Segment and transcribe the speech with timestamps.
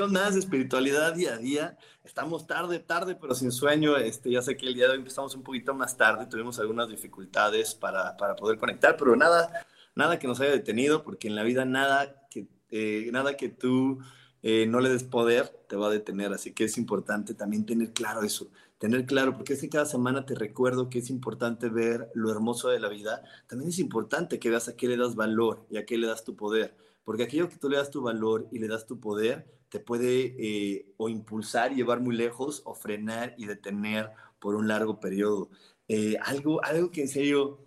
[0.00, 1.78] Más de espiritualidad día a día.
[2.02, 3.98] Estamos tarde, tarde, pero sin sueño.
[3.98, 6.88] Este, ya sé que el día de hoy empezamos un poquito más tarde, tuvimos algunas
[6.88, 11.42] dificultades para, para poder conectar, pero nada, nada que nos haya detenido, porque en la
[11.42, 13.98] vida nada que, eh, nada que tú
[14.42, 16.32] eh, no le des poder te va a detener.
[16.32, 20.24] Así que es importante también tener claro eso, tener claro, porque es que cada semana
[20.24, 23.22] te recuerdo que es importante ver lo hermoso de la vida.
[23.46, 26.24] También es importante que veas a qué le das valor y a qué le das
[26.24, 29.46] tu poder porque aquello que tú le das tu valor y le das tu poder
[29.72, 35.00] te puede eh, o impulsar llevar muy lejos o frenar y detener por un largo
[35.00, 35.48] periodo.
[35.88, 37.58] Eh, algo, algo que en serio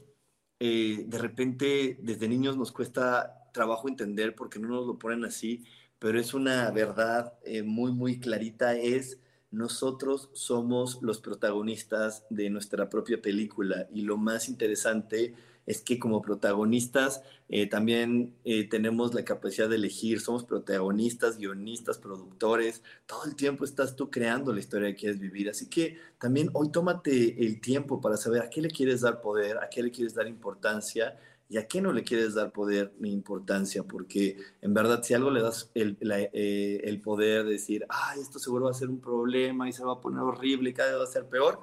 [0.59, 5.65] eh, de repente desde niños nos cuesta trabajo entender porque no nos lo ponen así,
[5.97, 9.19] pero es una verdad muy, muy clarita, es
[9.49, 15.33] nosotros somos los protagonistas de nuestra propia película y lo más interesante
[15.65, 21.97] es que como protagonistas eh, también eh, tenemos la capacidad de elegir, somos protagonistas, guionistas,
[21.97, 26.49] productores, todo el tiempo estás tú creando la historia que quieres vivir, así que también
[26.53, 29.91] hoy tómate el tiempo para saber a qué le quieres dar poder, a qué le
[29.91, 34.73] quieres dar importancia y a qué no le quieres dar poder ni importancia, porque en
[34.73, 38.71] verdad si algo le das el, eh, el poder de decir, ah, esto seguro va
[38.71, 41.07] a ser un problema y se va a poner horrible y cada vez va a
[41.07, 41.59] ser peor,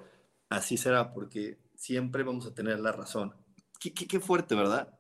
[0.49, 3.35] así será, porque siempre vamos a tener la razón
[3.91, 4.97] qué, fuerte, ¿verdad?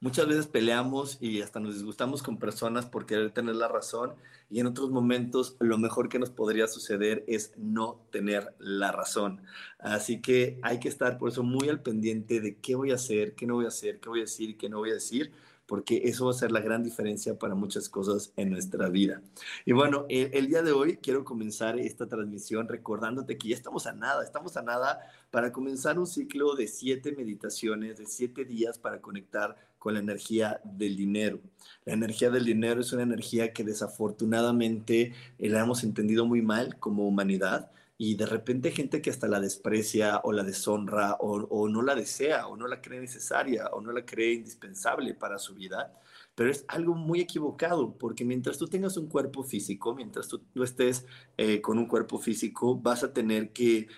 [0.00, 4.14] Muchas veces peleamos y hasta nos disgustamos con personas por querer tener la razón
[4.50, 9.42] y en otros momentos lo mejor que nos podría suceder es no tener la razón.
[9.78, 13.34] Así que hay que estar por eso muy al pendiente de qué voy a hacer,
[13.34, 15.32] qué no voy a hacer, qué voy a decir qué no voy a decir,
[15.66, 19.22] porque eso va a ser la gran diferencia para muchas cosas en nuestra vida.
[19.64, 23.92] Y bueno, el, día de hoy quiero comenzar esta transmisión recordándote que ya estamos a
[23.92, 29.00] nada, estamos a nada para comenzar un ciclo de siete meditaciones, de siete días para
[29.00, 31.40] conectar con la energía del dinero.
[31.84, 37.06] La energía del dinero es una energía que desafortunadamente la hemos entendido muy mal como
[37.06, 41.94] humanidad y de repente gente que hasta la desprecia o la deshonra o, no la
[41.94, 46.00] desea o no la cree necesaria o no la cree indispensable para su vida,
[46.34, 51.06] pero es algo muy equivocado porque mientras tú tengas un cuerpo físico, mientras tú, estés
[51.36, 53.88] eh, con un cuerpo físico, vas a tener que,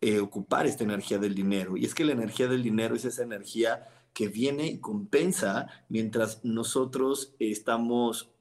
[0.00, 1.76] eh, ocupar esta energía del dinero.
[1.76, 6.44] Y es que la energía del dinero es esa energía que viene y compensa mientras
[6.44, 8.32] nosotros estamos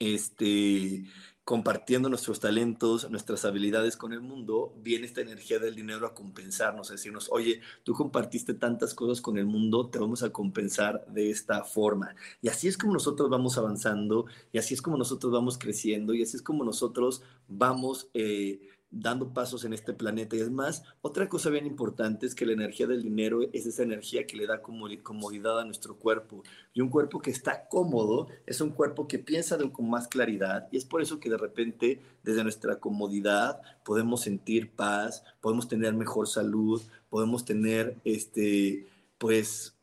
[0.00, 1.04] este,
[1.46, 6.90] compartiendo nuestros talentos, nuestras habilidades con el mundo, viene esta energía del dinero a compensarnos,
[6.90, 11.30] a decirnos, oye, tú compartiste tantas cosas con el mundo, te vamos a compensar de
[11.30, 12.16] esta forma.
[12.42, 16.22] Y así es como nosotros vamos avanzando, y así es como nosotros vamos creciendo, y
[16.22, 18.08] así es como nosotros vamos...
[18.12, 20.36] Eh, dando pasos en este planeta.
[20.36, 23.82] Y es más, otra cosa bien importante es que la energía del dinero es esa
[23.82, 26.42] energía que le da comodidad a nuestro cuerpo.
[26.72, 30.68] Y un cuerpo que está cómodo es un cuerpo que piensa con más claridad.
[30.70, 35.94] Y es por eso que de repente, desde nuestra comodidad, podemos sentir paz, podemos tener
[35.94, 38.86] mejor salud, podemos tener, este,
[39.18, 39.76] pues,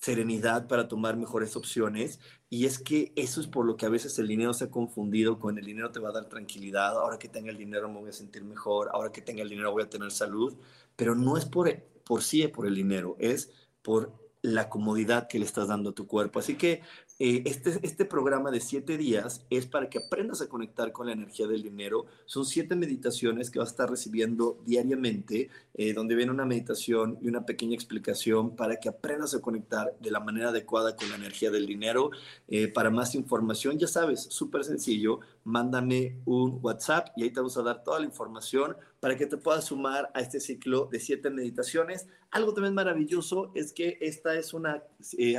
[0.00, 2.20] serenidad para tomar mejores opciones.
[2.52, 5.38] Y es que eso es por lo que a veces el dinero se ha confundido
[5.38, 8.10] con el dinero te va a dar tranquilidad, ahora que tenga el dinero me voy
[8.10, 10.58] a sentir mejor, ahora que tenga el dinero voy a tener salud,
[10.96, 11.72] pero no es por,
[12.04, 13.52] por sí por el dinero, es
[13.82, 16.38] por la comodidad que le estás dando a tu cuerpo.
[16.38, 16.82] Así que
[17.18, 21.12] eh, este, este programa de siete días es para que aprendas a conectar con la
[21.12, 22.06] energía del dinero.
[22.24, 27.28] Son siete meditaciones que vas a estar recibiendo diariamente, eh, donde viene una meditación y
[27.28, 31.50] una pequeña explicación para que aprendas a conectar de la manera adecuada con la energía
[31.50, 32.10] del dinero.
[32.48, 37.56] Eh, para más información, ya sabes, súper sencillo, mándame un WhatsApp y ahí te vamos
[37.58, 41.30] a dar toda la información para que te puedas sumar a este ciclo de siete
[41.30, 42.06] meditaciones.
[42.30, 44.82] Algo también maravilloso es que esta es una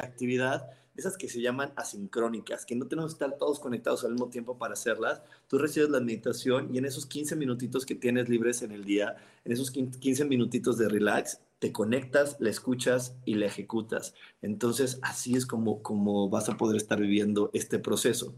[0.01, 4.29] actividad esas que se llaman asincrónicas, que no tenemos que estar todos conectados al mismo
[4.29, 5.21] tiempo para hacerlas.
[5.47, 9.15] Tú recibes la meditación y en esos 15 minutitos que tienes libres en el día,
[9.45, 14.15] en esos 15 minutitos de relax, te conectas, la escuchas y la ejecutas.
[14.41, 18.33] Entonces, así es como, como vas a poder estar viviendo este proceso.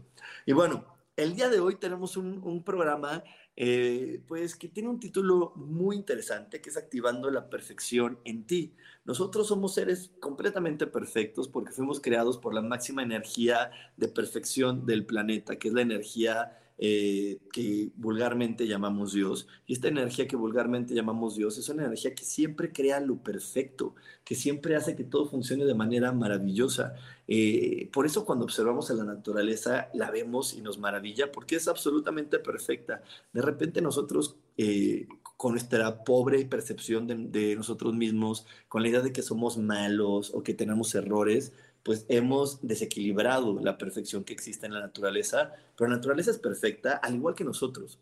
[0.46, 0.84] Y bueno,
[1.16, 3.22] el día de hoy tenemos un, programa
[3.56, 8.74] eh, pues que tiene un título muy interesante que es Activando la Perfección en ti.
[9.04, 15.06] Nosotros somos seres completamente perfectos porque fuimos creados por la máxima energía de perfección del
[15.06, 19.46] planeta, que es la energía eh, que vulgarmente llamamos Dios.
[19.66, 23.94] Y esta energía que vulgarmente llamamos Dios es una energía que siempre crea lo perfecto,
[24.24, 26.94] que siempre hace que todo funcione de manera maravillosa.
[27.28, 31.68] Eh, por eso cuando observamos a la naturaleza la vemos y nos maravilla porque es
[31.68, 33.02] absolutamente perfecta.
[33.32, 35.06] De repente nosotros eh,
[35.36, 40.32] con nuestra pobre percepción de, de nosotros mismos, con la idea de que somos malos
[40.34, 41.52] o que tenemos errores,
[41.84, 46.94] pues hemos desequilibrado la perfección que existe en la naturaleza, pero la naturaleza es perfecta
[46.96, 47.98] al igual que nosotros.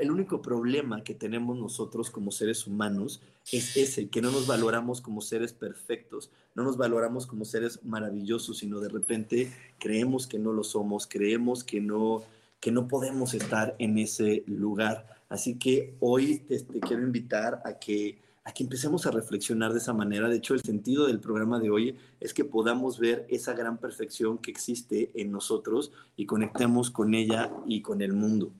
[0.00, 3.20] el único problema que tenemos nosotros como seres humanos
[3.52, 8.58] es ese, que no nos valoramos como seres perfectos, no nos valoramos como seres maravillosos,
[8.58, 12.22] sino de repente creemos que no lo somos, creemos que no,
[12.58, 15.06] que no podemos estar en ese lugar.
[15.28, 18.18] Así que hoy te quiero invitar a que
[18.50, 20.28] a que empecemos a reflexionar de esa manera.
[20.28, 24.38] De hecho, el sentido del programa de hoy es que podamos ver esa gran perfección
[24.38, 28.52] que existe en nosotros y conectemos con ella y con el mundo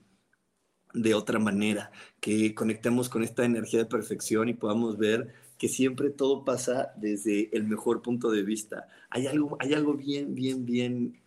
[0.93, 6.09] de otra manera, que conectemos con esta energía de perfección y podamos ver que siempre
[6.09, 8.87] todo pasa desde el mejor punto de vista.
[9.09, 11.21] Hay algo, hay algo bien, bien, bien,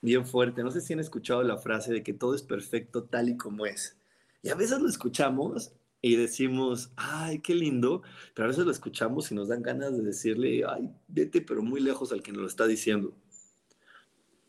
[0.00, 0.62] bien fuerte.
[0.62, 3.66] No sé si han escuchado la frase de que todo es perfecto tal y como
[3.66, 3.96] es.
[4.42, 5.72] Y a veces lo escuchamos
[6.08, 8.00] y decimos, ay, qué lindo,
[8.34, 11.80] pero a veces lo escuchamos y nos dan ganas de decirle, ay, vete, pero muy
[11.80, 13.14] lejos al que nos lo está diciendo.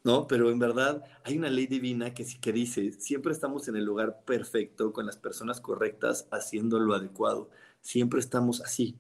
[0.06, 0.26] ¿No?
[0.28, 4.24] Pero en verdad hay una ley divina que, que dice, siempre estamos en el lugar
[4.26, 7.50] perfecto, con las personas correctas, haciendo lo adecuado.
[7.82, 8.98] Siempre estamos así.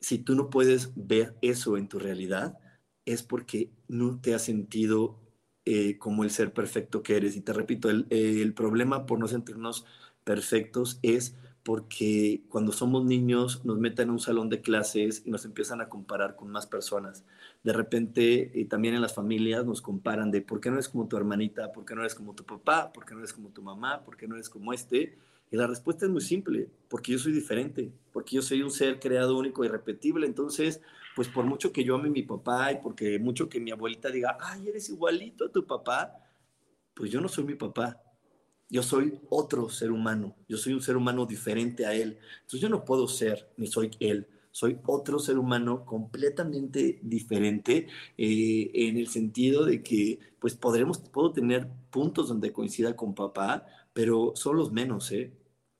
[0.00, 2.58] Si tú no puedes ver eso en tu realidad,
[3.04, 5.18] es porque no te has sentido
[5.66, 7.36] eh, como el ser perfecto que eres.
[7.36, 9.84] Y te repito, el, el problema por no sentirnos
[10.24, 15.44] perfectos es porque cuando somos niños nos meten en un salón de clases y nos
[15.44, 17.24] empiezan a comparar con más personas.
[17.62, 21.06] De repente, y también en las familias nos comparan de por qué no eres como
[21.06, 23.62] tu hermanita, por qué no eres como tu papá, por qué no eres como tu
[23.62, 25.18] mamá, por qué no eres como este.
[25.50, 28.98] Y la respuesta es muy simple, porque yo soy diferente, porque yo soy un ser
[28.98, 30.26] creado único y repetible.
[30.26, 30.80] Entonces,
[31.14, 34.10] pues por mucho que yo ame a mi papá y porque mucho que mi abuelita
[34.10, 36.14] diga, ay, eres igualito a tu papá,
[36.94, 38.00] pues yo no soy mi papá
[38.70, 42.18] yo soy otro ser humano, yo soy un ser humano diferente a él.
[42.36, 48.70] Entonces yo no puedo ser ni soy él, soy otro ser humano completamente diferente eh,
[48.74, 54.32] en el sentido de que pues podremos, puedo tener puntos donde coincida con papá, pero
[54.34, 55.32] son los menos, ¿eh?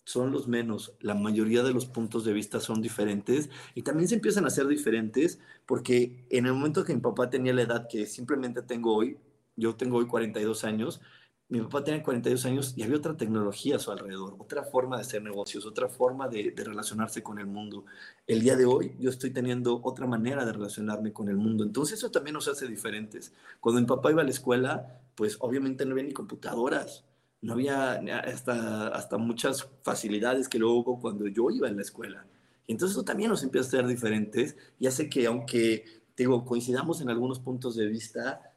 [0.05, 0.95] Son los menos.
[1.01, 4.67] La mayoría de los puntos de vista son diferentes y también se empiezan a ser
[4.67, 9.19] diferentes porque en el momento que mi papá tenía la edad que simplemente tengo hoy,
[9.57, 11.01] yo tengo hoy 42 años,
[11.50, 15.02] mi papá tenía 42 años y había otra tecnología a su alrededor, otra forma de
[15.02, 17.85] hacer negocios, otra forma de, relacionarse con el mundo.
[18.25, 21.64] El día de hoy yo estoy teniendo otra manera de relacionarme con el mundo.
[21.64, 23.32] Entonces eso también nos hace diferentes.
[23.58, 27.05] Cuando mi papá iba a la escuela, pues obviamente no había ni computadoras,
[27.43, 32.26] no había hasta, hasta muchas facilidades que luego hubo cuando yo iba en la escuela.
[32.69, 35.85] Y entonces eso también nos empieza a ser diferentes y hace que aunque
[36.16, 38.50] digo, coincidamos en algunos puntos de vista,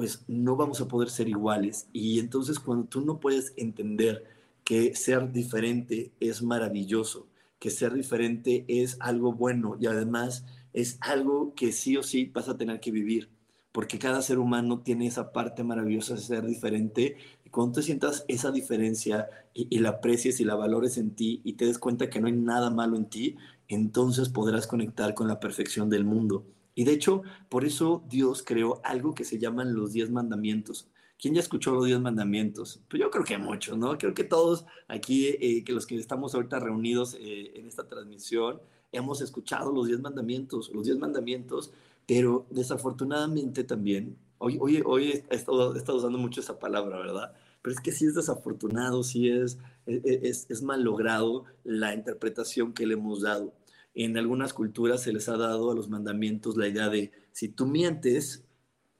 [0.00, 1.86] pues no vamos a poder ser iguales.
[1.92, 4.24] Y entonces cuando tú no puedes entender
[4.64, 7.26] que ser diferente es maravilloso,
[7.58, 12.48] que ser diferente es algo bueno y además es algo que sí o sí vas
[12.48, 13.28] a tener que vivir,
[13.72, 17.18] porque cada ser humano tiene esa parte maravillosa de ser diferente.
[17.44, 21.42] Y cuando tú sientas esa diferencia y, y la aprecies y la valores en ti
[21.44, 23.36] y te des cuenta que no hay nada malo en ti,
[23.68, 26.46] entonces podrás conectar con la perfección del mundo.
[26.74, 30.88] Y de hecho, por eso Dios creó algo que se llaman los diez mandamientos.
[31.20, 32.80] ¿Quién ya escuchó los diez mandamientos?
[32.88, 33.98] Pues yo creo que muchos, ¿no?
[33.98, 38.60] Creo que todos aquí, eh, que los que estamos ahorita reunidos eh, en esta transmisión,
[38.92, 41.72] hemos escuchado los diez mandamientos, los diez mandamientos,
[42.06, 47.34] pero desafortunadamente también, hoy, hoy, hoy he, estado, usando mucho esa palabra, ¿verdad?
[47.60, 51.94] Pero es que sí es desafortunado, sí es, e, e, es, es mal logrado la
[51.94, 53.52] interpretación que le hemos dado
[53.94, 57.66] en algunas culturas se les ha dado a los mandamientos la idea de si tú
[57.66, 58.44] mientes,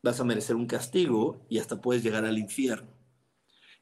[0.02, 2.90] vas a merecer un castigo y hasta puedes llegar al infierno.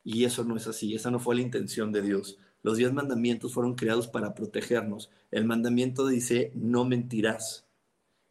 [0.04, 2.38] Y eso no es así, esa no fue la intención de Dios.
[2.62, 5.10] Los diez mandamientos fueron creados para protegernos.
[5.30, 7.66] El mandamiento dice, no mentirás.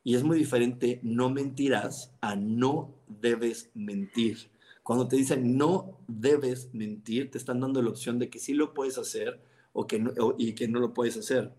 [0.03, 4.49] Y es muy diferente no mentirás a no debes mentir.
[4.83, 8.73] Cuando te dicen no debes mentir, te están dando la opción de que sí lo
[8.73, 9.41] puedes hacer
[9.73, 10.01] o que
[10.37, 11.51] y que no lo puedes hacer.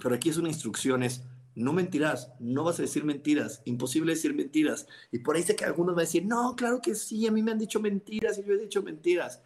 [0.00, 1.22] Pero aquí es una instrucción, es
[1.56, 4.86] no mentirás, no vas a decir mentiras, imposible decir mentiras.
[5.10, 7.42] Y por ahí sé que algunos van a decir, no, claro que sí, a mí
[7.42, 9.40] me han dicho mentiras y yo he dicho mentiras.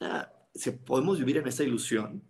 [0.00, 0.32] Ah,
[0.86, 2.22] podemos vivir en esa ilusión,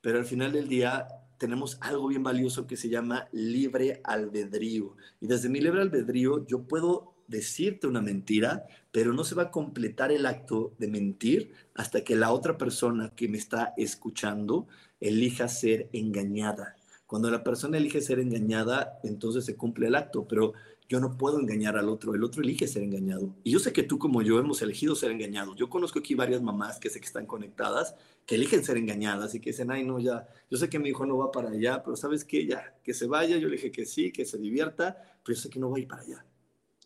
[0.00, 1.06] pero al final del día
[1.38, 4.96] tenemos algo bien valioso que se llama libre albedrío.
[5.20, 9.50] Y desde mi libre albedrío yo puedo decirte una mentira, pero no se va a
[9.50, 14.68] completar el acto de mentir hasta que la otra persona que me está escuchando
[15.00, 16.76] elija ser engañada.
[17.06, 20.52] Cuando la persona elige ser engañada, entonces se cumple el acto, pero
[20.88, 23.34] yo no puedo engañar al otro, el otro elige ser engañado.
[23.44, 25.56] Y yo sé que tú como yo hemos elegido ser engañados.
[25.56, 27.94] Yo conozco aquí varias mamás que sé que están conectadas,
[28.26, 31.06] que eligen ser engañadas y que dicen, ay, no, ya, yo sé que mi hijo
[31.06, 33.86] no va para allá, pero sabes qué, ya, que se vaya, yo le dije que
[33.86, 36.26] sí, que se divierta, pero yo sé que no va a ir para allá.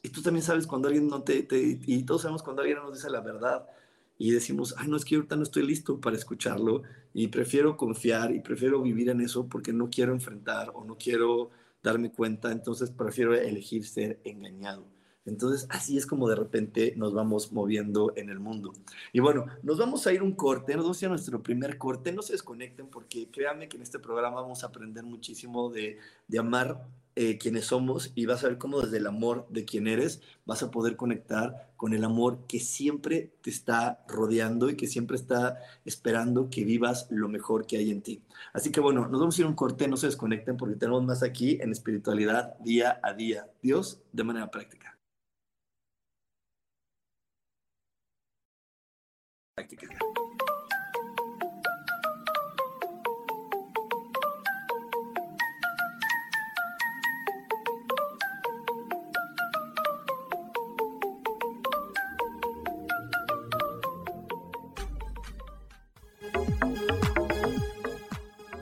[0.07, 2.95] Y tú también sabes cuando alguien no te, te y todos sabemos cuando alguien nos
[2.95, 3.67] dice la verdad
[4.17, 8.33] y decimos, ay, no es que ahorita no estoy listo para escucharlo y prefiero confiar
[8.33, 11.51] y prefiero vivir en eso porque no quiero enfrentar o no quiero
[11.83, 14.87] darme cuenta, entonces prefiero elegir ser engañado.
[15.25, 18.73] Entonces, así es como de repente nos vamos moviendo en el mundo.
[19.13, 21.79] Y bueno, nos vamos a ir un corte, nos vamos a ir a nuestro primer
[21.79, 22.13] corte.
[22.13, 25.99] No se desconecten porque créanme que en este programa vamos a aprender muchísimo de,
[26.29, 26.87] de amar
[27.19, 30.63] eh, quienes somos y vas a ver cómo desde el amor de quien eres vas
[30.63, 35.59] a poder conectar con el amor que siempre te está rodeando y que siempre está
[35.87, 38.23] esperando que vivas lo mejor que hay en ti.
[38.53, 41.23] Así que bueno, nos vamos a ir un corte, no se desconecten porque tenemos más
[41.23, 43.49] aquí en espiritualidad día a día.
[43.63, 44.51] Dios de manera.
[44.51, 44.99] Práctica.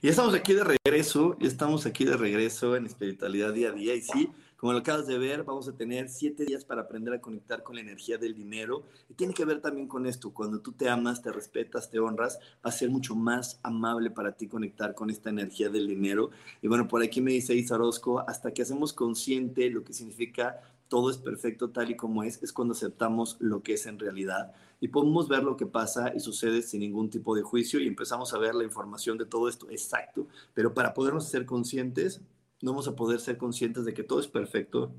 [0.00, 3.96] Y estamos aquí de regreso, y estamos aquí de regreso en espiritualidad día a día.
[3.96, 7.20] Y sí, como lo acabas de ver, vamos a tener siete días para aprender a
[7.20, 8.84] conectar con la energía del dinero.
[9.08, 10.32] Y tiene que ver también con esto.
[10.32, 14.30] Cuando tú te amas, te respetas, te honras, va a ser mucho más amable para
[14.36, 16.30] ti conectar con esta energía del dinero.
[16.62, 20.60] Y bueno, por aquí me dice Isa Orozco, hasta que hacemos consciente lo que significa
[20.88, 24.52] todo es perfecto tal y como es, es cuando aceptamos lo que es en realidad
[24.80, 28.32] y podemos ver lo que pasa y sucede sin ningún tipo de juicio y empezamos
[28.32, 32.20] a ver la información de todo esto exacto, pero para podernos ser conscientes,
[32.62, 34.92] no vamos a poder ser conscientes de que todo es perfecto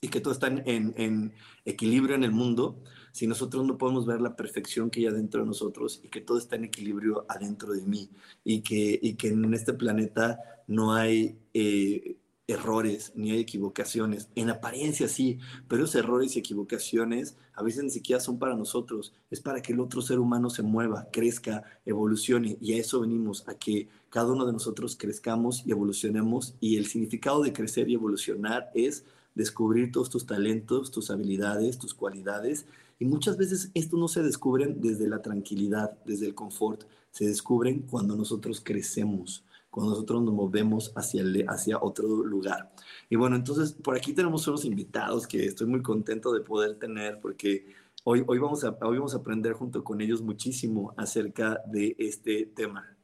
[0.00, 1.32] y que todo está en,
[1.64, 5.46] equilibrio en el mundo si nosotros no podemos ver la perfección que hay adentro de
[5.46, 8.10] nosotros y que todo está en equilibrio adentro de mí
[8.44, 11.38] y que, y que en este planeta no hay...
[11.54, 14.28] Eh, errores ni hay equivocaciones.
[14.34, 15.38] En apariencia sí,
[15.68, 19.72] pero esos errores y equivocaciones a veces ni siquiera son para nosotros, es para que
[19.72, 22.58] el otro ser humano se mueva, crezca, evolucione.
[22.60, 26.54] Y a eso venimos, a que cada uno de nosotros crezcamos y evolucionemos.
[26.60, 31.94] Y el significado de crecer y evolucionar es descubrir todos tus talentos, tus habilidades, tus
[31.94, 32.66] cualidades.
[32.98, 37.80] Y muchas veces esto no se descubren desde la tranquilidad, desde el confort, se descubren
[37.80, 39.42] cuando nosotros crecemos
[39.76, 42.72] cuando nosotros nos movemos hacia, hacia otro lugar.
[43.10, 47.20] Y bueno, entonces por aquí tenemos unos invitados que estoy muy contento de poder tener
[47.20, 51.94] porque hoy, hoy, vamos, a, hoy vamos a aprender junto con ellos muchísimo acerca de
[51.98, 52.96] este tema.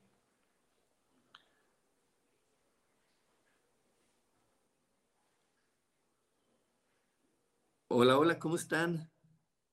[7.89, 9.11] Hola, hola, ¿cómo están?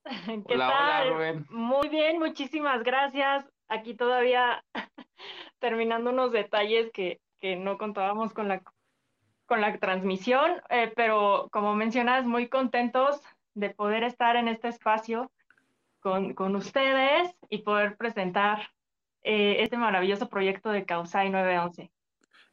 [0.03, 0.67] Hola.
[0.67, 1.45] Hola, Rubén.
[1.49, 3.45] Muy bien, muchísimas gracias.
[3.69, 4.61] Aquí todavía
[5.59, 8.61] terminando unos detalles que, no contábamos con la,
[9.45, 13.21] con la transmisión, eh, pero como mencionas, muy contentos
[13.53, 15.31] de poder estar en este espacio
[16.01, 18.71] con, ustedes y poder presentar
[19.23, 21.91] eh, este maravilloso proyecto de Causai 911.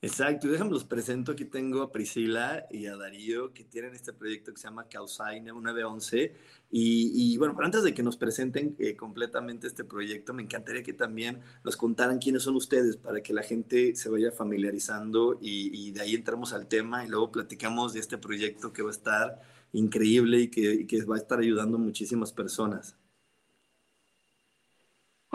[0.03, 1.33] Exacto, déjame los presento.
[1.33, 5.47] Aquí tengo a Priscila y a Darío que tienen este proyecto que se llama Causaine
[5.47, 6.35] 911.
[6.71, 10.83] Y, y bueno, pero antes de que nos presenten eh, completamente este proyecto, me encantaría
[10.83, 15.89] que también nos contaran quiénes son ustedes para que la gente se vaya familiarizando y,
[15.89, 18.93] y de ahí entramos al tema y luego platicamos de este proyecto que va a
[18.93, 19.41] estar
[19.73, 22.97] increíble y que, y que va a estar ayudando a muchísimas personas.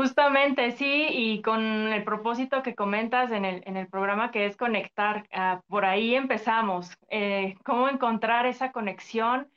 [0.02, 1.62] Justamente, sí, y con
[1.94, 6.16] el propósito que comentas en el, en el programa que es conectar, ah, por ahí
[6.16, 9.48] empezamos, eh, cómo encontrar esa conexión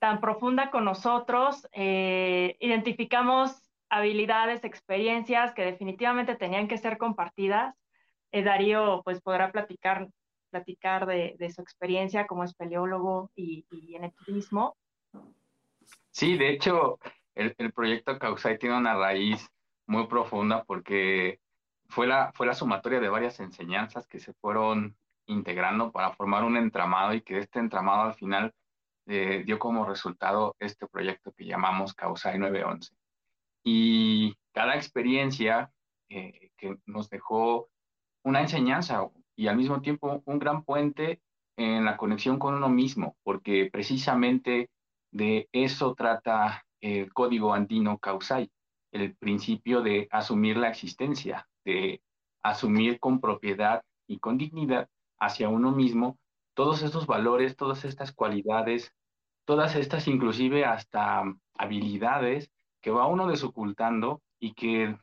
[0.00, 7.76] tan profunda con nosotros, eh, identificamos habilidades, experiencias que definitivamente tenían que ser compartidas.
[8.32, 10.08] Eh, Darío pues podrá platicar,
[10.50, 14.76] platicar de, su experiencia como espeleólogo y, y en el turismo.
[16.10, 16.98] Sí, de hecho,
[17.36, 19.48] el, proyecto Causai tiene una raíz
[19.90, 21.40] muy profunda porque
[21.88, 26.56] fue la, fue la sumatoria de varias enseñanzas que se fueron integrando para formar un
[26.56, 28.54] entramado y que este entramado al final
[29.06, 32.94] eh, dio como resultado este proyecto que llamamos Causai 911.
[33.64, 35.72] Y cada experiencia
[36.08, 37.68] eh, que nos dejó
[38.22, 41.20] una enseñanza y al mismo tiempo un gran puente
[41.56, 44.70] en la conexión con uno mismo, porque precisamente
[45.10, 48.50] de eso trata el código andino Causai,
[48.92, 52.02] el principio de asumir la existencia, de
[52.42, 56.18] asumir con propiedad y con dignidad hacia uno mismo
[56.54, 58.92] todos estos valores, todas estas cualidades,
[59.44, 61.22] todas estas inclusive hasta
[61.54, 64.96] habilidades que va uno desocultando y que,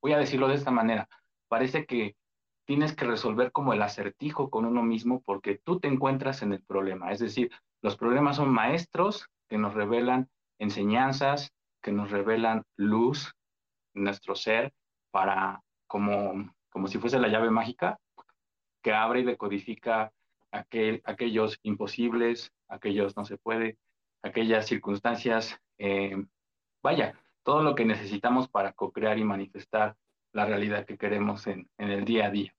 [0.00, 1.08] voy a decirlo de esta manera,
[1.48, 2.16] parece que
[2.64, 6.62] tienes que resolver como el acertijo con uno mismo porque tú te encuentras en el
[6.62, 7.10] problema.
[7.10, 7.50] Es decir,
[7.82, 13.32] los problemas son maestros que nos revelan enseñanzas, que nos revelan luz,
[13.94, 14.72] nuestro ser,
[15.10, 17.98] para como, como si fuese la llave mágica
[18.82, 20.12] que abre y decodifica
[20.50, 23.78] aquel, aquellos imposibles, aquellos no se puede,
[24.22, 26.16] aquellas circunstancias, eh,
[26.82, 29.96] vaya, todo lo que necesitamos para co-crear y manifestar
[30.32, 32.54] la realidad que queremos en, en, el día a día.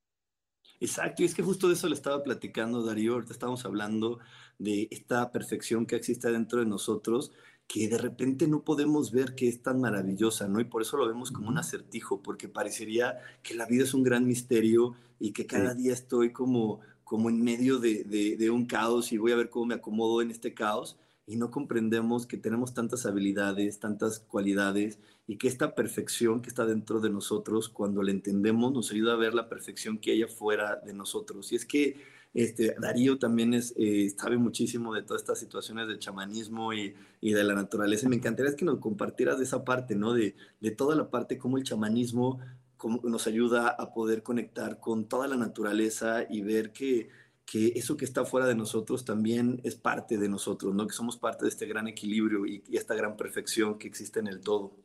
[0.80, 4.20] Exacto, y es que justo de eso le estaba platicando Darío, ahorita estábamos hablando
[4.58, 7.32] de esta perfección que existe dentro de nosotros
[7.68, 10.60] que de repente no podemos ver que es tan maravillosa, ¿no?
[10.60, 14.04] Y por eso lo vemos como un acertijo, porque parecería que la vida es un
[14.04, 19.12] gran misterio y que cada día estoy como, como en medio de, de, un caos
[19.12, 20.98] y voy a ver cómo me acomodo en este caos
[21.28, 26.66] y no comprendemos que tenemos tantas habilidades, tantas cualidades y que esta perfección que está
[26.66, 30.82] dentro de nosotros, cuando la entendemos, nos ayuda a ver la perfección que hay afuera
[30.86, 31.54] de nosotros.
[31.54, 32.02] Y es que
[32.34, 37.34] este, Darío también es, eh, sabe muchísimo de todas estas situaciones del chamanismo y, y,
[37.34, 38.08] de la naturaleza.
[38.08, 40.14] Me encantaría que nos compartieras de esa parte, ¿no?
[40.14, 42.40] De, de toda la parte, cómo el chamanismo
[42.78, 47.10] cómo nos ayuda a poder conectar con toda la naturaleza y ver que,
[47.46, 50.88] que eso que está fuera de nosotros también es parte de nosotros, ¿no?
[50.88, 54.28] Que somos parte de este gran equilibrio y, y esta gran perfección que existe en
[54.28, 54.76] el todo.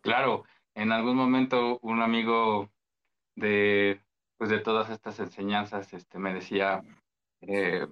[0.00, 2.70] Claro, en algún momento un amigo
[3.34, 4.00] de,
[4.38, 6.82] pues de todas estas enseñanzas, este, me decía,
[7.40, 7.86] eh,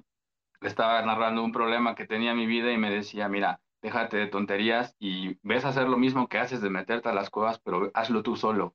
[0.61, 4.17] le estaba narrando un problema que tenía en mi vida y me decía, mira, déjate
[4.17, 7.61] de tonterías y ves a hacer lo mismo que haces de meterte a las cuevas,
[7.61, 8.75] pero hazlo tú solo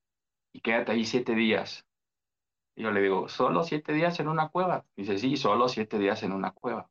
[0.54, 1.86] y quédate ahí siete días.
[2.76, 4.86] Y yo le digo, ¿solo siete días en una cueva?
[4.96, 6.90] dice, sí, solo siete días en una cueva.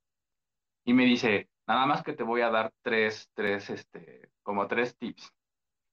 [0.84, 4.96] Y me dice, nada más que te voy a dar tres, tres, este, como tres
[4.96, 5.32] tips.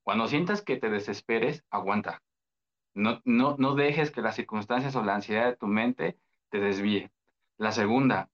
[0.04, 2.22] Cuando sientas que te desesperes, aguanta.
[2.96, 6.18] No, no, no dejes que las circunstancias o la ansiedad de tu mente
[6.50, 7.12] te desvíe.
[7.58, 8.30] La segunda,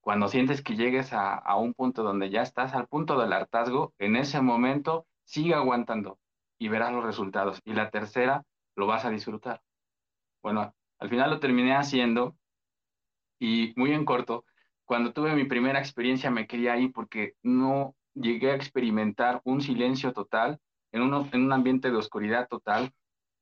[0.00, 3.92] cuando sientes que llegues a, a, un punto donde ya estás al punto del hartazgo,
[3.98, 6.18] en ese momento sigue aguantando
[6.58, 7.60] y verás los resultados.
[7.64, 8.44] Y la tercera,
[8.76, 9.62] lo vas a disfrutar.
[10.42, 12.36] Bueno, al final lo terminé haciendo
[13.38, 14.44] y muy en corto,
[14.84, 20.12] cuando tuve mi primera experiencia me quería ir porque no llegué a experimentar un silencio
[20.12, 20.60] total
[20.92, 22.92] en, uno, en un ambiente de oscuridad total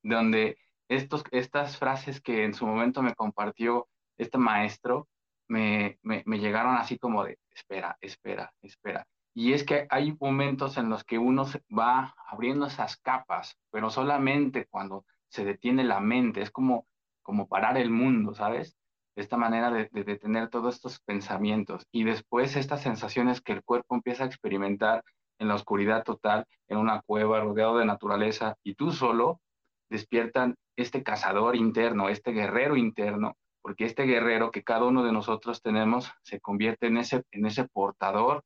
[0.02, 0.58] donde
[0.96, 5.08] estos, estas frases que en su momento me compartió este maestro
[5.48, 9.06] me, me, llegaron así como de, espera, espera, espera.
[9.34, 14.66] Y es que hay momentos en los que uno va abriendo esas capas, pero solamente
[14.66, 16.86] cuando se detiene la mente, es como,
[17.22, 18.76] como parar el mundo, ¿sabes?
[19.14, 23.94] esta manera de, de, tener todos estos pensamientos y después estas sensaciones que el cuerpo
[23.94, 25.04] empieza a experimentar
[25.38, 29.42] en la oscuridad total, en una cueva rodeado de naturaleza y tú solo,
[29.92, 35.62] despiertan este cazador interno, este guerrero interno, porque este guerrero que cada uno de nosotros
[35.62, 38.42] tenemos se convierte en ese, en ese portador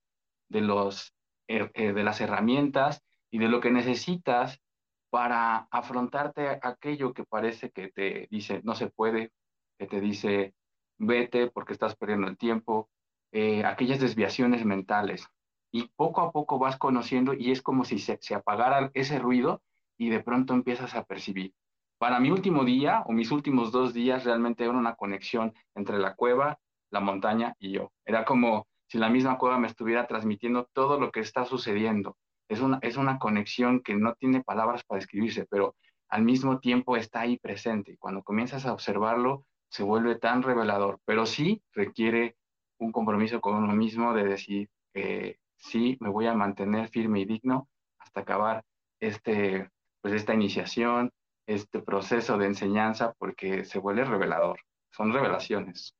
[0.48, 1.14] de, los,
[1.48, 4.61] eh, eh, de las herramientas y de lo que necesitas
[5.09, 9.30] para afrontarte aquello que parece que te dice no se puede,
[9.78, 10.52] que te dice
[10.98, 12.90] vete porque estás perdiendo el tiempo,
[13.32, 15.26] eh, aquellas desviaciones mentales.
[15.72, 19.62] Y poco a poco vas conociendo y es como si se, se apagara ese ruido
[19.98, 21.52] y de pronto empiezas a percibir.
[21.98, 26.14] Para mi último día o mis últimos dos días realmente era una conexión entre la
[26.14, 26.59] cueva,
[26.90, 27.90] la montaña y yo.
[28.04, 32.16] Era como si la misma cueva me estuviera transmitiendo todo lo que está sucediendo.
[32.48, 35.74] Es una, es una conexión que no tiene palabras para describirse, pero
[36.09, 37.96] al mismo tiempo está ahí presente.
[37.98, 42.37] Cuando comienzas a observarlo, se vuelve tan revelador, pero sí requiere
[42.78, 47.24] un compromiso con uno mismo de decir, que sí, me voy a mantener firme y
[47.24, 48.64] digno hasta acabar
[49.00, 49.70] este,
[50.07, 51.11] pues esta iniciación,
[51.49, 54.61] este proceso de enseñanza, porque se vuelve revelador.
[54.92, 55.97] Son revelaciones.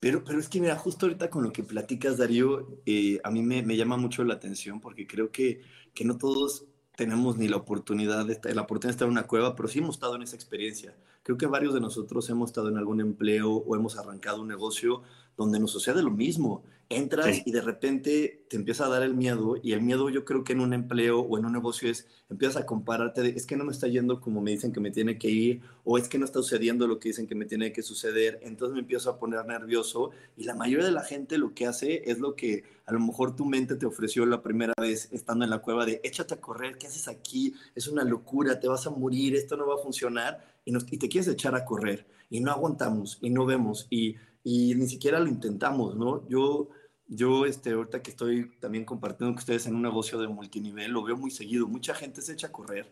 [0.00, 3.44] Pero, pero es que, mira, justo ahorita con lo que platicas, Darío, eh, a mí
[3.44, 5.62] me, me, llama mucho la atención porque creo que,
[5.94, 9.54] que no todos tenemos ni la oportunidad de la oportunidad de estar en una cueva,
[9.54, 10.96] pero sí hemos estado en esa experiencia.
[11.22, 15.02] Creo que varios de nosotros hemos estado en algún empleo o hemos arrancado un negocio
[15.36, 16.64] donde nos sucede lo mismo.
[16.90, 20.42] Entras y de repente te empieza a dar el miedo y el miedo yo creo
[20.42, 23.56] que en un empleo o en un negocio es, empiezas a compararte de, es que
[23.56, 26.18] no me está yendo como me dicen que me tiene que ir o es que
[26.18, 29.18] no está sucediendo lo que dicen que me tiene que suceder, entonces me empiezo a
[29.18, 32.92] poner nervioso y la mayoría de la gente lo que hace es lo que a
[32.94, 36.32] lo mejor tu mente te ofreció la primera vez estando en la cueva de, échate
[36.32, 37.52] a correr, ¿qué haces aquí?
[37.74, 40.96] Es una locura, te vas a morir, esto no va a funcionar y, nos, y
[40.96, 44.16] te quieres echar a correr y no aguantamos y no vemos y
[44.50, 46.26] y ni siquiera lo intentamos, ¿no?
[46.26, 46.70] Yo,
[47.06, 51.02] yo este, ahorita que estoy también compartiendo con ustedes en un negocio de multinivel, lo
[51.02, 51.68] veo muy seguido.
[51.68, 52.90] Mucha gente se echa a correr,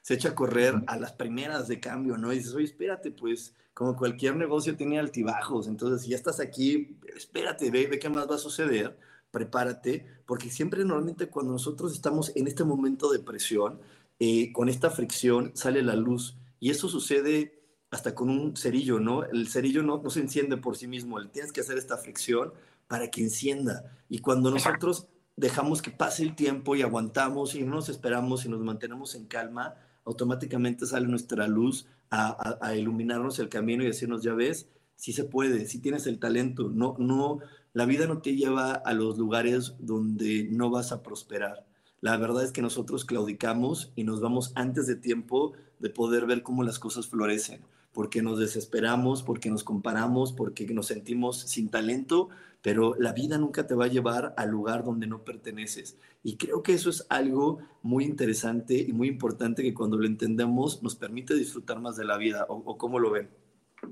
[0.00, 2.32] se echa a correr a las primeras de cambio, ¿no?
[2.32, 6.96] Y dices, oye, espérate, pues, como cualquier negocio tiene altibajos, entonces si ya estás aquí,
[7.16, 8.96] espérate, ve, ve qué más va a suceder,
[9.32, 13.80] prepárate, porque siempre normalmente cuando nosotros estamos en este momento de presión,
[14.20, 17.61] eh, con esta fricción sale la luz, y eso sucede
[17.92, 19.22] hasta con un cerillo, ¿no?
[19.24, 22.52] El cerillo no, no se enciende por sí mismo, le tienes que hacer esta fricción
[22.88, 23.84] para que encienda.
[24.08, 28.48] Y cuando nosotros dejamos que pase el tiempo y aguantamos y no nos esperamos y
[28.48, 29.74] nos mantenemos en calma,
[30.06, 35.24] automáticamente sale nuestra luz a, a, iluminarnos el camino y decirnos, ya ves, sí se
[35.24, 37.40] puede, sí tienes el talento, no, no,
[37.74, 41.66] la vida no te lleva a los lugares donde no vas a prosperar.
[42.00, 46.42] La verdad es que nosotros claudicamos y nos vamos antes de tiempo de poder ver
[46.42, 47.60] cómo las cosas florecen
[47.92, 52.30] porque nos desesperamos, porque nos comparamos, porque nos sentimos sin talento,
[52.62, 55.98] pero la vida nunca te va a llevar al lugar donde no perteneces.
[56.22, 60.82] Y creo que eso es algo muy interesante y muy importante que cuando lo entendemos
[60.82, 63.30] nos permite disfrutar más de la vida, o, cómo lo ven.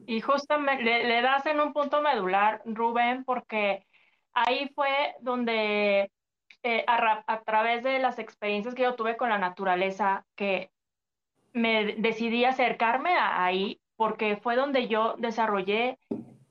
[0.06, 3.84] Y justamente le, das en un punto medular, Rubén, porque
[4.32, 6.12] ahí fue donde
[6.62, 10.70] eh, a, a, través de las experiencias que yo tuve con la naturaleza, que
[11.52, 15.98] me decidí acercarme a, ahí porque fue donde yo desarrollé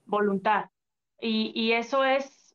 [0.04, 0.66] voluntad.
[1.20, 2.54] Y, eso es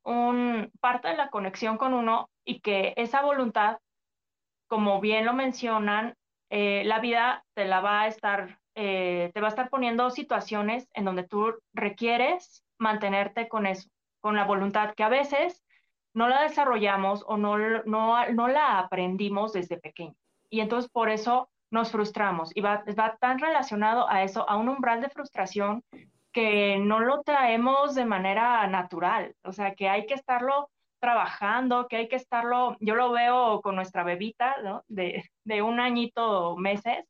[0.79, 3.79] parte de la conexión con uno y que esa voluntad,
[4.67, 6.15] como bien lo mencionan,
[6.49, 10.87] eh, la vida te la va a estar, eh, te va a estar poniendo situaciones
[10.93, 13.89] en donde tú requieres mantenerte con eso,
[14.21, 15.61] con la voluntad que a veces
[16.13, 20.15] no la desarrollamos o no, no, no la aprendimos desde pequeño.
[20.49, 24.69] Y entonces por eso nos frustramos y va, va tan relacionado a eso, a un
[24.69, 25.83] umbral de frustración
[26.31, 31.97] que no lo traemos de manera natural, o sea, que hay que estarlo trabajando, que
[31.97, 34.83] hay que estarlo, yo lo veo con nuestra bebita, ¿no?
[34.87, 37.05] De, de un añito, meses,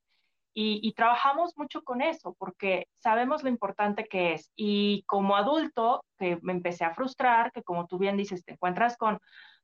[0.53, 4.51] y, y, trabajamos mucho con eso, porque sabemos lo importante que es.
[4.55, 8.95] Y como adulto, que me empecé a frustrar, que como tú bien dices, te encuentras
[8.97, 9.19] con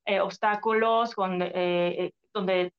[0.05, 2.73] eh, obstáculos, con, eh, eh donde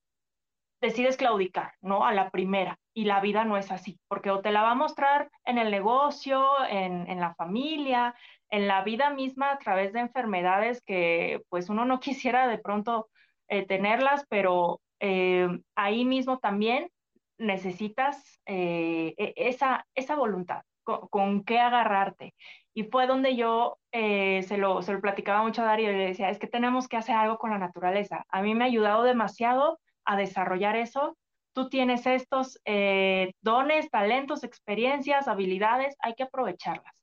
[0.83, 2.05] decides claudicar, ¿no?
[2.05, 2.77] A la primera.
[2.93, 5.71] Y la vida no es así, porque o te la va a mostrar en el
[5.71, 8.13] negocio, en, en la familia,
[8.49, 13.07] en la vida misma a través de enfermedades que pues uno no quisiera de pronto
[13.47, 16.89] eh, tenerlas, pero eh, ahí mismo también
[17.37, 22.35] necesitas eh, e, esa, esa voluntad, con, qué agarrarte.
[22.73, 26.29] Y fue donde yo se, lo, se lo platicaba mucho a Darío y le decía,
[26.29, 28.25] es que tenemos que hacer algo con la naturaleza.
[28.29, 31.17] A mí me ha ayudado demasiado a desarrollar eso.
[31.53, 36.93] Tú tienes estos eh, dones, talentos, experiencias, habilidades, hay que aprovecharlas.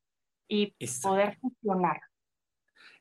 [0.47, 2.01] y poder funcionar.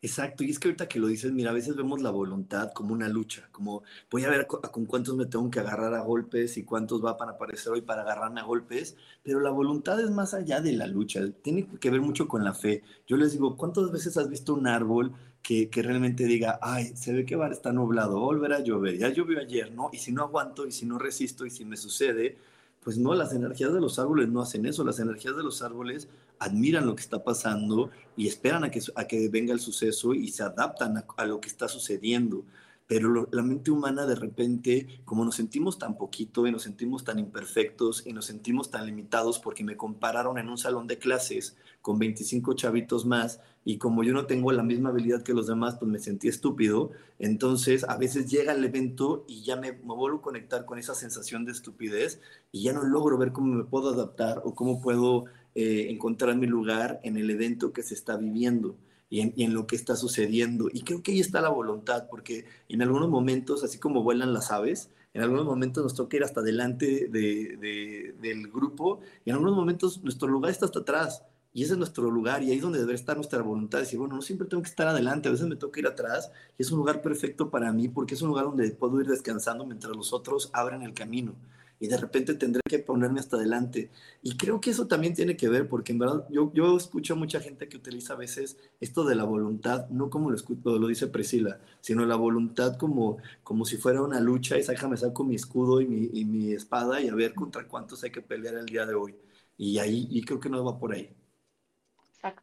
[0.02, 2.94] Exacto, y es que ahorita que lo dices, mira, a veces vemos la voluntad como
[2.94, 6.64] una lucha, como voy a ver con cuántos me tengo que agarrar a golpes y
[6.64, 10.62] cuántos va para aparecer hoy para agarrarme a golpes, pero la voluntad es más allá
[10.62, 12.82] de la lucha, tiene que ver mucho con la fe.
[13.06, 17.12] Yo les digo, ¿cuántas veces has visto un árbol que, que realmente diga, ay, se
[17.12, 19.90] ve que va a estar nublado, va a volver a llover, ya llovió ayer, ¿no?
[19.92, 22.38] Y si no aguanto, y si no resisto, y si me sucede,
[22.82, 26.08] pues no, las energías de los árboles no hacen eso, las energías de los árboles
[26.40, 30.28] admiran lo que está pasando y esperan a que, a que venga el suceso y
[30.28, 32.44] se adaptan a, lo que está sucediendo.
[32.86, 37.20] Pero la mente humana de repente, como nos sentimos tan poquito y nos sentimos tan
[37.20, 42.00] imperfectos y nos sentimos tan limitados porque me compararon en un salón de clases con
[42.00, 45.88] 25 chavitos más y como yo no tengo la misma habilidad que los demás, pues
[45.88, 46.90] me sentí estúpido.
[47.20, 50.94] Entonces a veces llega el evento y ya me, me, vuelvo a conectar con esa
[50.94, 55.26] sensación de estupidez y ya no logro ver cómo me puedo adaptar o cómo puedo
[55.54, 58.76] eh, encontrar mi lugar en el evento que se está viviendo.
[59.12, 60.68] Y en, lo que está sucediendo.
[60.72, 64.52] Y creo que ahí está la voluntad, porque en algunos momentos, así como vuelan las
[64.52, 69.34] aves, en algunos momentos nos toca ir hasta delante de, de, del grupo y en
[69.34, 71.24] algunos momentos nuestro lugar está hasta atrás.
[71.52, 73.80] Y ese es nuestro lugar y ahí es donde debe estar nuestra voluntad.
[73.80, 76.62] Decir, bueno, no siempre tengo que estar adelante, a veces me toca ir atrás y
[76.62, 79.96] es un lugar perfecto para mí porque es un lugar donde puedo ir descansando mientras
[79.96, 81.34] los otros abren el camino
[81.80, 83.90] y de repente tendré que ponerme hasta adelante.
[84.22, 87.16] Y creo que eso también tiene que ver porque en verdad yo, yo escucho a
[87.16, 90.86] mucha gente que utiliza a veces esto de la voluntad, no como lo, escucho, lo
[90.86, 95.34] dice Priscila, sino la voluntad como, como si fuera una lucha y déjame saco mi
[95.34, 98.66] escudo y mi, y mi espada y a ver contra cuántos hay que pelear el
[98.66, 99.16] día de hoy.
[99.56, 101.10] Y ahí y creo que no va por ahí.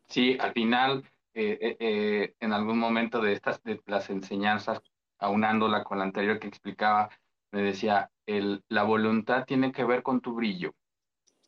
[0.08, 4.82] Sí, al final, eh, eh, eh, en algún momento de estas, de las enseñanzas,
[5.20, 7.10] aunándola con la anterior que explicaba,
[7.52, 10.74] me decía, el, la voluntad tiene que ver con tu brillo.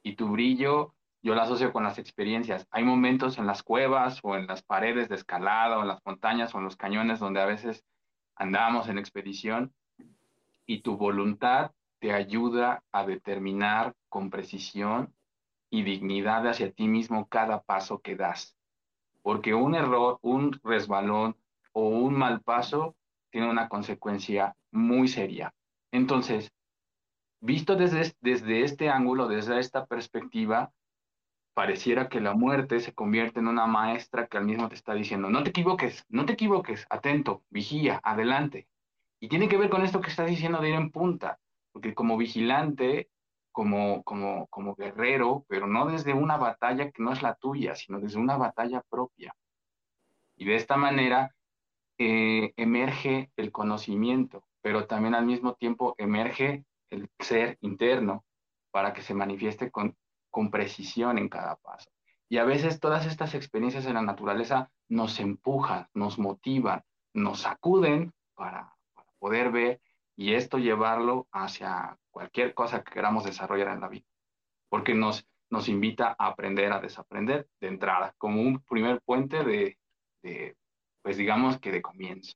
[0.03, 2.65] Y tu brillo yo lo asocio con las experiencias.
[2.71, 6.55] Hay momentos en las cuevas o en las paredes de escalada o en las montañas
[6.55, 7.83] o en los cañones donde a veces
[8.35, 9.73] andamos en expedición
[10.65, 15.13] y tu voluntad te ayuda a determinar con precisión
[15.69, 18.55] y dignidad hacia ti mismo cada paso que das.
[19.21, 21.35] Porque un error, un resbalón
[21.73, 22.95] o un mal paso
[23.29, 25.53] tiene una consecuencia muy seria.
[25.91, 26.51] Entonces,
[27.41, 30.71] visto desde, desde este ángulo, desde esta perspectiva,
[31.53, 35.29] pareciera que la muerte se convierte en una maestra que al mismo te está diciendo,
[35.29, 38.67] no te equivoques, no te equivoques, atento, vigía, adelante.
[39.19, 41.39] Y tiene que ver con esto que estás diciendo de ir en punta,
[41.71, 43.09] porque como vigilante
[43.51, 47.99] como, como, como guerrero, pero no desde una batalla que no es la tuya, sino
[47.99, 49.35] desde una batalla propia.
[50.37, 51.35] Y de esta manera
[51.97, 58.25] eh, emerge el conocimiento, pero también al mismo tiempo emerge el ser interno
[58.71, 59.95] para que se manifieste con,
[60.51, 61.89] precisión en cada paso.
[62.29, 68.13] Y a veces todas estas experiencias en la naturaleza nos empujan, nos motivan, nos sacuden
[68.35, 69.81] para, para poder ver
[70.15, 74.05] y esto llevarlo hacia cualquier cosa que queramos desarrollar en la vida,
[74.69, 79.77] porque nos, nos invita a aprender a desaprender de entrada, como un primer puente de,
[80.21, 80.55] de
[81.01, 82.33] pues digamos que de comienzo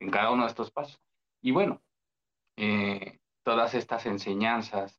[0.00, 1.03] en cada uno de estos pasos.
[1.44, 1.82] Y bueno,
[2.56, 4.98] eh, todas estas enseñanzas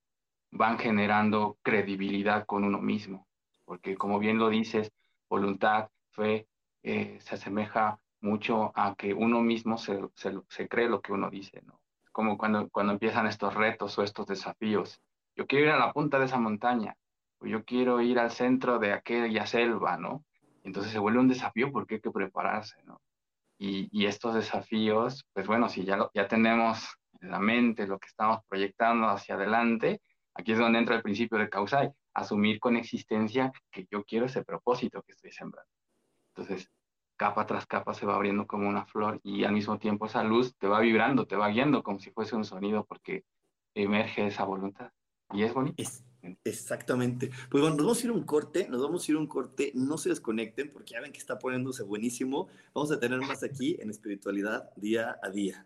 [0.52, 3.28] van generando credibilidad con uno mismo,
[3.66, 4.92] porque como bien lo dices,
[5.28, 6.48] voluntad, fe,
[6.84, 11.64] eh, se asemeja mucho a que uno mismo se, se, cree lo que uno dice,
[11.64, 11.82] ¿no?
[12.12, 15.02] como cuando, cuando empiezan estos retos o estos desafíos.
[15.36, 16.96] Yo quiero ir a la punta de esa montaña,
[17.40, 20.24] o yo quiero ir al centro de aquella selva, ¿no?
[20.64, 23.02] Entonces se vuelve un desafío porque hay que prepararse, ¿no?
[23.58, 26.86] Y, estos desafíos, pues bueno, si ya, ya tenemos
[27.22, 30.02] en la mente lo que estamos proyectando hacia adelante,
[30.34, 34.44] aquí es donde entra el principio de causal, asumir con existencia que yo quiero ese
[34.44, 35.70] propósito que estoy sembrando.
[36.36, 36.70] Entonces,
[37.18, 40.56] capa tras capa se va abriendo como una flor y al mismo tiempo esa luz
[40.58, 43.24] te va vibrando, te va guiando como si fuese un sonido porque
[43.74, 44.92] emerge esa voluntad.
[45.32, 45.82] Y es bonito.
[45.82, 46.04] Es,
[46.44, 47.30] exactamente.
[47.50, 49.28] Pues bueno, nos vamos a ir a un corte, nos vamos a ir a un
[49.28, 52.48] corte, no se desconecten porque ya ven que está poniéndose buenísimo.
[52.74, 55.66] Vamos a tener más aquí en espiritualidad día a día.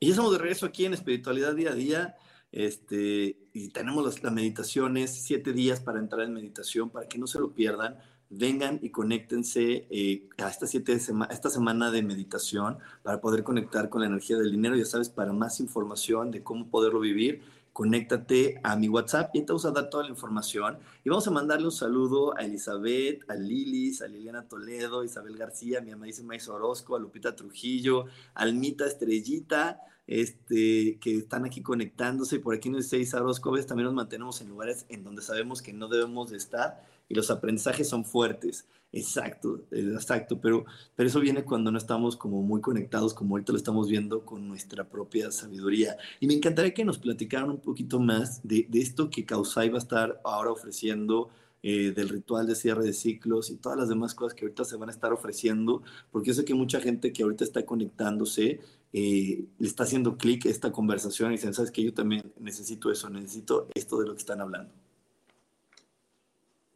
[0.00, 2.16] Y ya estamos de regreso aquí en Espiritualidad Día a Día.
[2.52, 7.40] Este, y tenemos las, meditaciones, siete días para entrar en meditación, para que no se
[7.40, 7.98] lo pierdan.
[8.30, 14.02] Vengan y conéctense eh, a esta, siete esta semana de meditación para poder conectar con
[14.02, 14.76] la energía del dinero.
[14.76, 17.42] Ya sabes, para más información de cómo poderlo vivir,
[17.78, 20.78] conéctate a mi WhatsApp y te vamos a dar toda la información.
[21.04, 25.78] Y vamos a mandarle un saludo a Elizabeth, a Lilis, a Liliana Toledo, Isabel García,
[25.78, 31.62] a mi amadísima Isa Orozco, a Lupita Trujillo, a Almita Estrellita, este, que están aquí
[31.62, 32.34] conectándose.
[32.34, 35.62] Y por aquí nos dice Isa Orozco, también nos mantenemos en lugares en donde sabemos
[35.62, 38.66] que no debemos de estar y los aprendizajes son fuertes.
[38.90, 40.64] Exacto, exacto, pero,
[40.96, 44.48] pero eso viene cuando no estamos como muy conectados, como ahorita lo estamos viendo con
[44.48, 45.98] nuestra propia sabiduría.
[46.20, 49.78] Y me encantaría que nos platicaran un poquito más de, esto que Causai va a
[49.78, 51.28] estar ahora ofreciendo,
[51.62, 54.76] eh, del ritual de cierre de ciclos y todas las demás cosas que ahorita se
[54.76, 58.60] van a estar ofreciendo, porque yo sé que mucha gente que ahorita está conectándose
[58.92, 63.10] eh, le está haciendo clic esta conversación y dicen, sabes que yo también necesito eso,
[63.10, 64.72] necesito esto de lo que están hablando.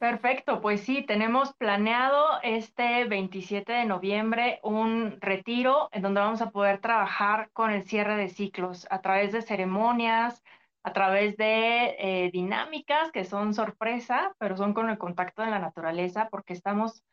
[0.02, 6.50] Perfecto, pues sí, tenemos planeado este 27 de noviembre un retiro en donde vamos a
[6.50, 10.42] poder trabajar con el cierre de ciclos a través de ceremonias,
[10.82, 15.60] a través de eh, dinámicas que son sorpresa, pero son con el contacto de la
[15.60, 17.04] naturaleza, porque estamos,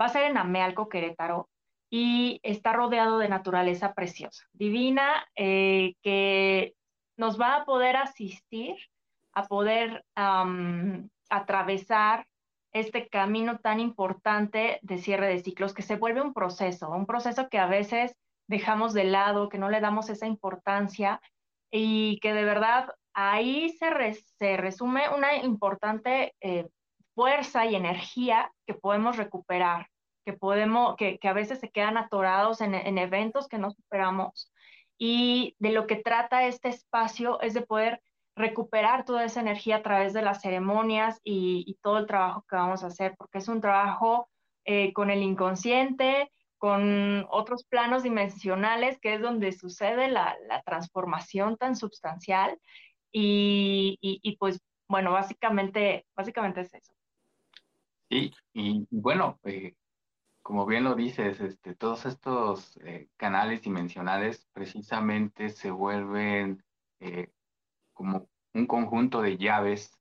[0.00, 1.50] va a ser en Amealco, Querétaro,
[1.90, 6.72] y está rodeado de naturaleza preciosa, divina, eh, que
[7.18, 8.74] nos va a poder asistir
[9.34, 10.02] a poder
[11.28, 12.26] atravesar
[12.72, 17.48] este camino tan importante de cierre de ciclos que se vuelve un proceso, un proceso
[17.48, 18.14] que a veces
[18.46, 21.20] dejamos de lado, que no le damos esa importancia
[21.70, 26.68] y que de verdad ahí se, se resume una importante eh,
[27.14, 29.88] fuerza y energía que podemos recuperar,
[30.24, 34.52] que, podemos, que, a veces se quedan atorados en, eventos que no superamos.
[34.98, 38.00] Y de lo que trata este espacio es de poder
[38.38, 42.82] recuperar toda esa energía a través de las ceremonias y, todo el trabajo que vamos
[42.82, 44.28] a hacer, porque es un trabajo
[44.64, 51.76] eh, con el inconsciente, con otros planos dimensionales, que es donde sucede la, transformación tan
[51.76, 52.58] sustancial.
[53.12, 56.92] Y, pues, bueno, básicamente, básicamente es eso.
[58.08, 59.74] Sí, y bueno, eh,
[60.42, 66.62] como bien lo dices, este, todos estos eh, canales dimensionales precisamente se vuelven
[67.98, 69.92] como un conjunto de llaves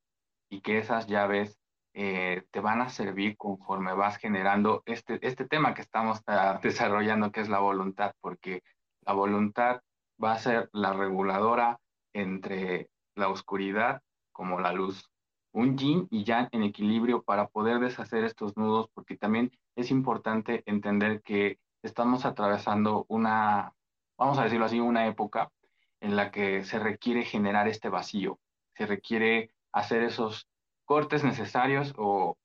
[0.52, 1.58] y que esas llaves
[1.96, 6.22] eh, te van a servir conforme vas generando este, este tema que estamos
[6.62, 8.62] desarrollando, que es la voluntad, porque
[9.02, 9.82] la voluntad
[10.24, 11.80] va a ser la reguladora
[12.14, 15.10] entre la oscuridad como la luz.
[15.54, 20.62] Un yin y yang en equilibrio para poder deshacer estos nudos, porque también es importante
[20.68, 23.74] entender que estamos atravesando una,
[24.20, 25.50] vamos a decirlo así, una época
[26.02, 28.40] en la que se requiere generar este vacío,
[28.76, 30.48] se requiere hacer esos
[30.86, 32.36] cortes necesarios o,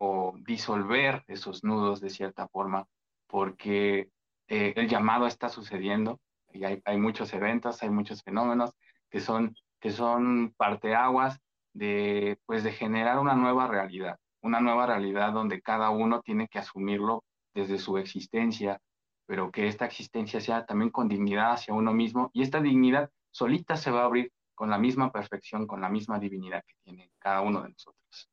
[0.44, 2.86] disolver esos nudos de cierta forma,
[3.28, 4.10] porque
[4.48, 6.18] eh, el llamado está sucediendo
[6.52, 8.72] y hay, muchos eventos, hay muchos fenómenos
[9.08, 11.38] que son, que son parteaguas
[11.72, 16.58] de, pues, de generar una nueva realidad, una nueva realidad donde cada uno tiene que
[16.58, 17.24] asumirlo
[17.54, 18.80] desde su existencia,
[19.26, 23.76] pero que esta existencia sea también con dignidad hacia uno mismo y esta dignidad solita
[23.76, 27.40] se va a abrir con la misma perfección, con la misma divinidad que tiene cada
[27.40, 28.30] uno de nosotros.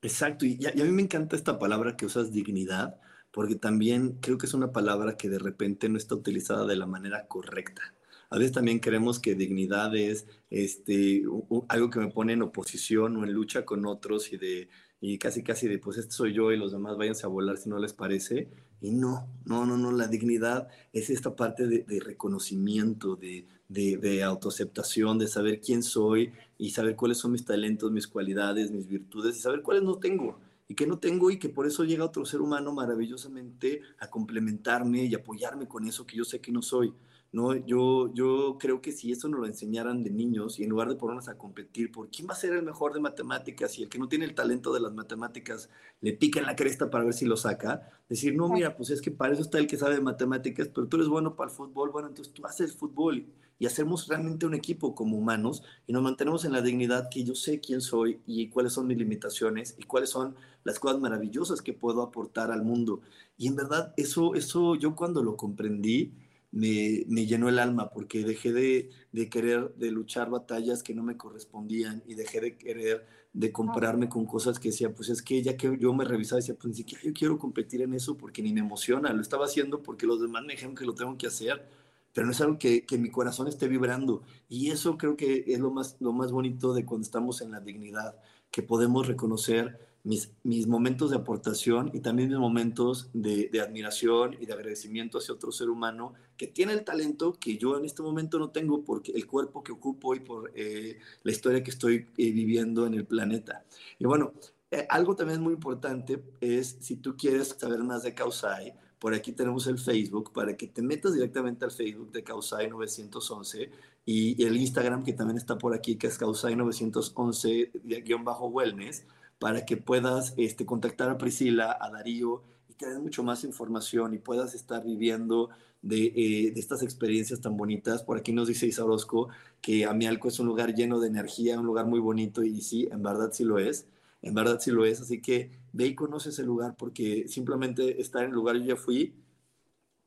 [0.00, 2.98] Exacto, y, a, mí me encanta esta palabra que usas, dignidad,
[3.30, 6.86] porque también creo que es una palabra que de repente no está utilizada de la
[6.86, 7.94] manera correcta.
[8.30, 11.24] A veces también creemos que dignidad es este,
[11.68, 14.68] algo que me pone en oposición o en lucha con otros y de
[15.00, 17.68] y casi casi de pues este soy yo y los demás váyanse a volar si
[17.68, 18.48] no les parece.
[18.80, 23.98] Y no, no, no, no, la dignidad es esta parte de, de reconocimiento, de, de,
[23.98, 28.86] de, autoaceptación, de saber quién soy y saber cuáles son mis talentos, mis cualidades, mis
[28.86, 32.04] virtudes y saber cuáles no tengo y que no tengo y que por eso llega
[32.04, 36.62] otro ser humano maravillosamente a complementarme y apoyarme con eso que yo sé que no
[36.62, 36.94] soy.
[37.32, 37.52] ¿no?
[37.66, 40.94] Yo, yo creo que si eso nos lo enseñaran de niños y en lugar de
[40.94, 43.98] ponernos a competir por quién va a ser el mejor de matemáticas y el que
[43.98, 45.68] no tiene el talento de las matemáticas
[46.00, 49.02] le pica en la cresta para ver si lo saca, decir, no, mira, pues es
[49.02, 51.56] que para eso está el que sabe de matemáticas, pero tú eres bueno para el
[51.56, 53.26] fútbol, bueno, entonces tú haces fútbol
[53.58, 57.34] y hacemos realmente un equipo como humanos y nos mantenemos en la dignidad que yo
[57.34, 60.34] sé quién soy y cuáles son mis limitaciones y cuáles son
[60.64, 63.00] las cosas maravillosas que puedo aportar al mundo.
[63.36, 66.12] Y en verdad, eso, eso yo cuando lo comprendí,
[66.54, 72.02] me, llenó el alma porque dejé de, querer, de luchar batallas que no me correspondían
[72.06, 75.76] y dejé de querer, de compararme con cosas que decía, pues es que ya que
[75.78, 78.60] yo me revisaba, decía, pues ni siquiera yo quiero competir en eso porque ni me
[78.60, 81.66] emociona, lo estaba haciendo porque los demás me dijeron que lo tengo que hacer,
[82.14, 84.22] pero no es algo que, que mi corazón esté vibrando.
[84.48, 87.60] Y eso creo que es lo más, lo más bonito de cuando estamos en la
[87.60, 88.16] dignidad,
[88.50, 94.46] que podemos reconocer mis, mis momentos de aportación y también mis momentos de, admiración y
[94.46, 98.38] de agradecimiento hacia otro ser humano que tiene el talento que yo en este momento
[98.38, 102.32] no tengo porque el cuerpo que ocupo y por eh, la historia que estoy eh,
[102.32, 103.64] viviendo en el planeta.
[103.98, 104.34] Y bueno,
[104.70, 108.74] eh, algo también muy importante es si tú quieres saber más de Causai,
[109.04, 113.70] por aquí tenemos el Facebook para que te metas directamente al Facebook de Causai 911
[114.06, 119.04] y, el Instagram que también está por aquí que es Causai 911-wellness
[119.38, 124.14] para que puedas este, contactar a Priscila, a Darío y te den mucho más información
[124.14, 125.50] y puedas estar viviendo
[125.82, 128.02] de, eh, de, estas experiencias tan bonitas.
[128.02, 129.28] Por aquí nos dice Isa Orozco
[129.60, 133.02] que Amialco es un lugar lleno de energía, un lugar muy bonito y sí, en
[133.02, 133.86] verdad sí lo es.
[134.22, 138.22] En verdad sí lo es, así que ve y conoce ese lugar porque simplemente estar
[138.22, 139.16] en el lugar, yo ya fui,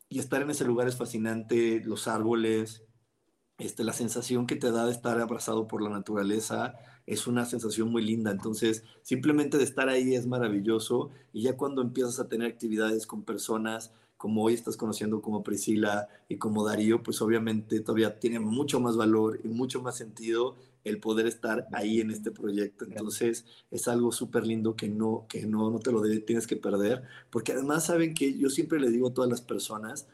[0.09, 2.83] y estar en ese lugar es fascinante, los árboles,
[3.57, 7.91] este, la sensación que te da de estar abrazado por la naturaleza, es una sensación
[7.91, 8.31] muy linda.
[8.31, 13.23] Entonces, simplemente de estar ahí es maravilloso y ya cuando empiezas a tener actividades con
[13.23, 18.79] personas como hoy estás conociendo como Priscila y como Darío, pues obviamente todavía tiene mucho
[18.79, 20.55] más valor y mucho más sentido
[20.87, 22.85] el poder estar ahí en este proyecto.
[22.85, 27.03] Entonces es algo súper lindo que no, que no, no te lo tienes que perder,
[27.29, 30.07] porque además saben que yo siempre le digo a todas las personas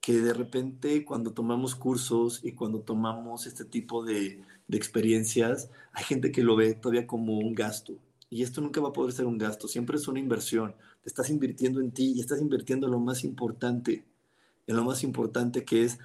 [0.00, 6.04] que de repente cuando tomamos cursos y cuando tomamos este tipo de, de experiencias, hay
[6.04, 7.94] gente que lo ve todavía como un gasto.
[8.30, 10.74] Y esto nunca va a poder ser un gasto, siempre es una inversión.
[11.02, 14.04] Te estás invirtiendo en ti y estás invirtiendo en lo más importante,
[14.66, 15.98] en lo más importante que es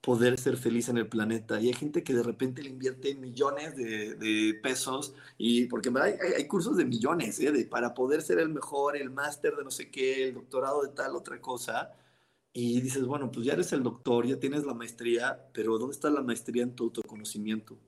[0.00, 1.60] poder ser feliz en el planeta.
[1.60, 6.46] Y hay gente que de repente le invierte millones de, pesos, y porque hay, hay,
[6.46, 7.52] cursos de millones, ¿eh?
[7.52, 10.88] de, para poder ser el mejor, el máster de no sé qué, el doctorado de
[10.90, 11.92] tal, otra cosa.
[12.52, 16.10] Y dices, bueno, pues ya eres el doctor, ya tienes la maestría, pero ¿dónde está
[16.10, 17.78] la maestría en tu autoconocimiento?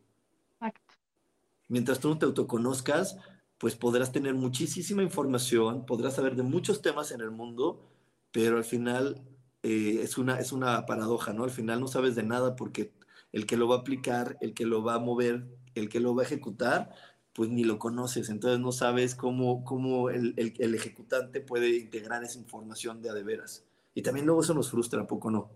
[1.68, 3.16] Mientras tú no te autoconozcas,
[3.58, 7.88] pues podrás tener muchísima información, podrás saber de muchos temas en el mundo,
[8.32, 9.22] pero al final
[9.62, 11.44] eh, es, una, es una paradoja, ¿no?
[11.44, 12.92] Al final no sabes de nada porque
[13.32, 16.14] el que lo va a aplicar, el que lo va a mover, el que lo
[16.14, 16.90] va a ejecutar,
[17.32, 22.38] pues ni lo conoces, entonces no sabes cómo, cómo el, el, ejecutante puede integrar esa
[22.38, 23.64] información de a de veras.
[23.94, 25.50] Y también luego eso nos frustra, ¿a poco no?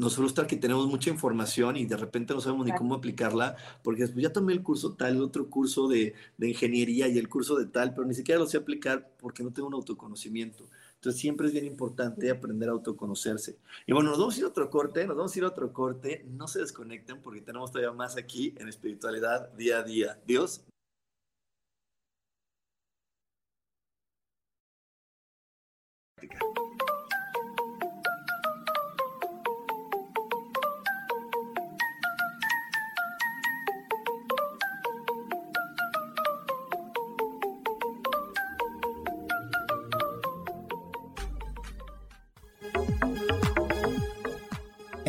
[0.00, 4.00] Nos frustra que tenemos mucha información y de repente no sabemos ni cómo aplicarla, porque
[4.00, 7.54] después ya tomé el curso tal, el otro curso de, de, ingeniería y el curso
[7.56, 10.64] de tal, pero ni siquiera lo sé aplicar porque no tengo un autoconocimiento.
[10.94, 13.58] Entonces siempre es bien importante aprender a autoconocerse.
[13.86, 15.70] Y bueno, nos vamos a ir a otro corte, nos vamos a ir a otro
[15.70, 20.18] corte, no se desconecten porque tenemos todavía más aquí en espiritualidad día a día.
[20.26, 20.64] Dios.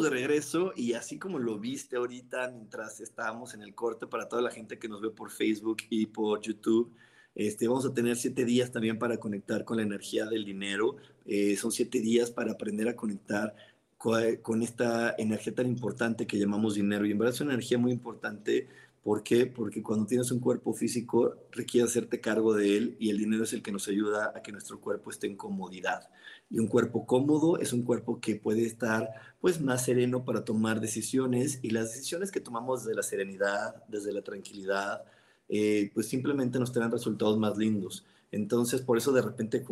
[0.00, 4.42] De regreso y así como lo viste ahorita mientras estábamos en el corte para toda
[4.42, 6.92] la gente que nos ve por Facebook y por YouTube,
[7.34, 10.96] este, vamos a tener siete días también para conectar con la energía del dinero.
[11.26, 13.54] Eh, son siete días para aprender a conectar
[13.96, 17.06] con, esta energía tan importante que llamamos dinero.
[17.06, 18.68] Y en verdad es una energía muy importante.
[19.02, 19.46] ¿Por qué?
[19.46, 23.52] Porque cuando tienes un cuerpo físico requiere hacerte cargo de él y el dinero es
[23.52, 26.08] el que nos ayuda a que nuestro cuerpo esté en comodidad.
[26.48, 30.80] Y un cuerpo cómodo es un cuerpo que puede estar pues más sereno para tomar
[30.80, 35.02] decisiones y las decisiones que tomamos desde la serenidad, desde la tranquilidad,
[35.48, 38.04] eh, pues simplemente nos traen resultados más lindos.
[38.30, 39.64] Entonces, por eso de repente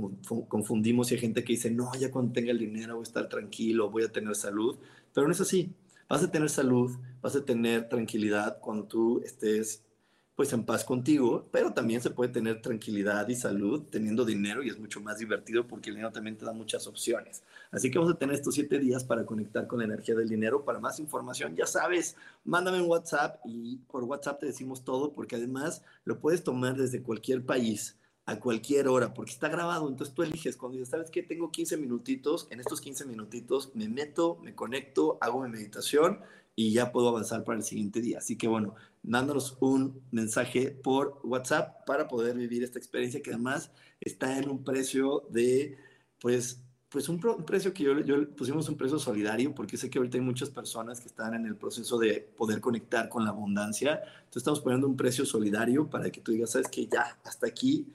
[0.49, 3.29] confundimos y hay gente que dice, no, ya cuando tenga el dinero voy a estar
[3.29, 4.77] tranquilo, voy a tener salud,
[5.15, 5.73] pero no es así.
[6.11, 6.91] Vas a tener salud,
[7.23, 9.85] vas a tener tranquilidad cuando tú estés
[10.35, 14.71] pues en paz contigo, pero también se puede tener tranquilidad y salud teniendo dinero y
[14.71, 17.45] es mucho más divertido porque el dinero también te da muchas opciones.
[17.71, 20.65] Así que vamos a tener estos siete días para conectar con la energía del dinero.
[20.65, 25.37] Para más información, ya sabes, mándame un WhatsApp y por WhatsApp te decimos todo porque
[25.37, 28.00] además lo puedes tomar desde cualquier país
[28.31, 31.21] a cualquier hora, porque está grabado, entonces tú eliges, cuando dices, ¿sabes qué?
[31.25, 36.21] Tengo 15 minutitos, en estos 15 minutitos me meto, me conecto, hago mi meditación
[36.55, 38.19] y ya puedo avanzar para el siguiente día.
[38.19, 43.73] Así que bueno, dándonos un mensaje por WhatsApp para poder vivir esta experiencia que además
[44.01, 45.77] está en un precio de,
[46.21, 50.19] pues, pues un, precio que yo, yo pusimos un precio solidario porque sé que ahorita
[50.19, 53.95] hay muchas personas que están en el proceso de poder conectar con la abundancia.
[53.95, 57.93] Entonces estamos poniendo un precio solidario para que tú digas, sabes que ya, hasta aquí,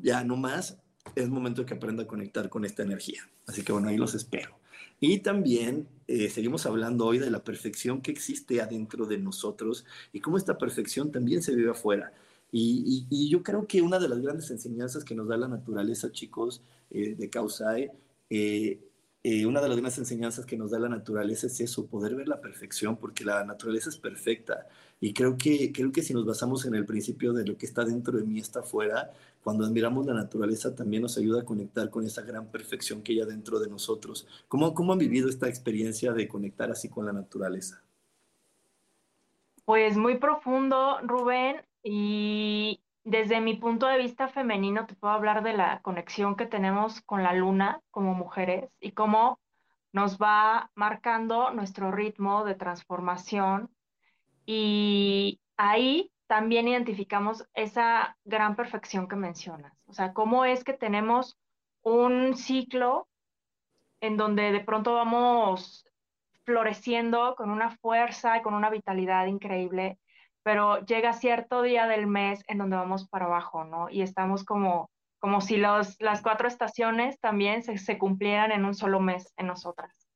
[0.00, 0.78] ya no más,
[1.14, 3.28] es momento que aprenda a conectar con esta energía.
[3.46, 4.58] Así que bueno, ahí los espero.
[5.00, 10.20] Y también eh, seguimos hablando hoy de la perfección que existe adentro de nosotros y
[10.20, 12.12] cómo esta perfección también se vive afuera.
[12.52, 16.62] Y, yo creo que una de las grandes enseñanzas que nos da la naturaleza, chicos,
[16.90, 17.92] eh, de Causae,
[19.22, 22.26] eh, una de las grandes enseñanzas que nos da la naturaleza es eso, poder ver
[22.26, 24.66] la perfección, porque la naturaleza es perfecta.
[25.00, 27.84] Y creo que, creo que si nos basamos en el principio de lo que está
[27.84, 29.10] dentro de mí está afuera,
[29.42, 33.26] cuando admiramos la naturaleza también nos ayuda a conectar con esa gran perfección que hay
[33.26, 34.26] dentro de nosotros.
[34.46, 37.82] ¿Cómo, cómo han vivido esta experiencia de conectar así con la naturaleza?
[39.64, 45.54] Pues muy profundo, Rubén, y desde mi punto de vista femenino te puedo hablar de
[45.54, 49.38] la conexión que tenemos con la luna como mujeres y cómo
[49.92, 53.70] nos va marcando nuestro ritmo de transformación.
[54.52, 59.72] Y ahí también identificamos esa gran perfección que mencionas.
[59.86, 61.38] O sea, cómo es que tenemos
[61.82, 63.06] un ciclo
[64.00, 65.86] en donde de pronto vamos
[66.42, 70.00] floreciendo con una fuerza y con una vitalidad increíble,
[70.42, 73.88] pero llega cierto día del mes en donde vamos para abajo, ¿no?
[73.88, 74.90] Y estamos como,
[75.20, 79.46] como si los, las cuatro estaciones también se, se cumplieran en un solo mes en
[79.46, 80.08] nosotras.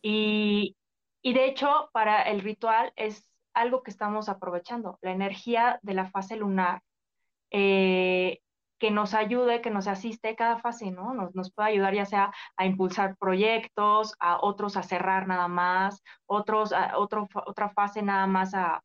[0.00, 0.76] Y,
[1.22, 6.10] y de hecho, para el ritual es algo que estamos aprovechando, la energía de la
[6.10, 6.82] fase lunar,
[7.50, 8.40] eh,
[8.78, 11.14] que nos ayude, que nos asiste cada fase, ¿no?
[11.14, 16.02] Nos, nos, puede ayudar ya sea a impulsar proyectos, a otros a cerrar nada más,
[16.26, 18.82] otros a otro, otra fase nada más a,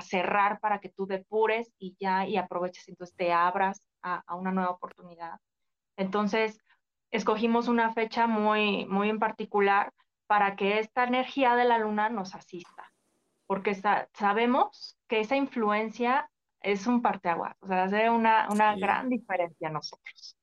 [0.00, 4.50] cerrar para que tú depures y ya y aproveches, entonces te abras a, a una
[4.50, 5.38] nueva oportunidad.
[5.98, 6.58] Entonces,
[7.10, 9.92] escogimos una fecha muy, muy en particular
[10.26, 12.91] para que esta energía de la luna nos asista
[13.52, 13.78] porque
[14.14, 16.30] sabemos que esa influencia
[16.62, 20.38] es un parteaguas, o sea, hace una, una gran diferencia a nosotros.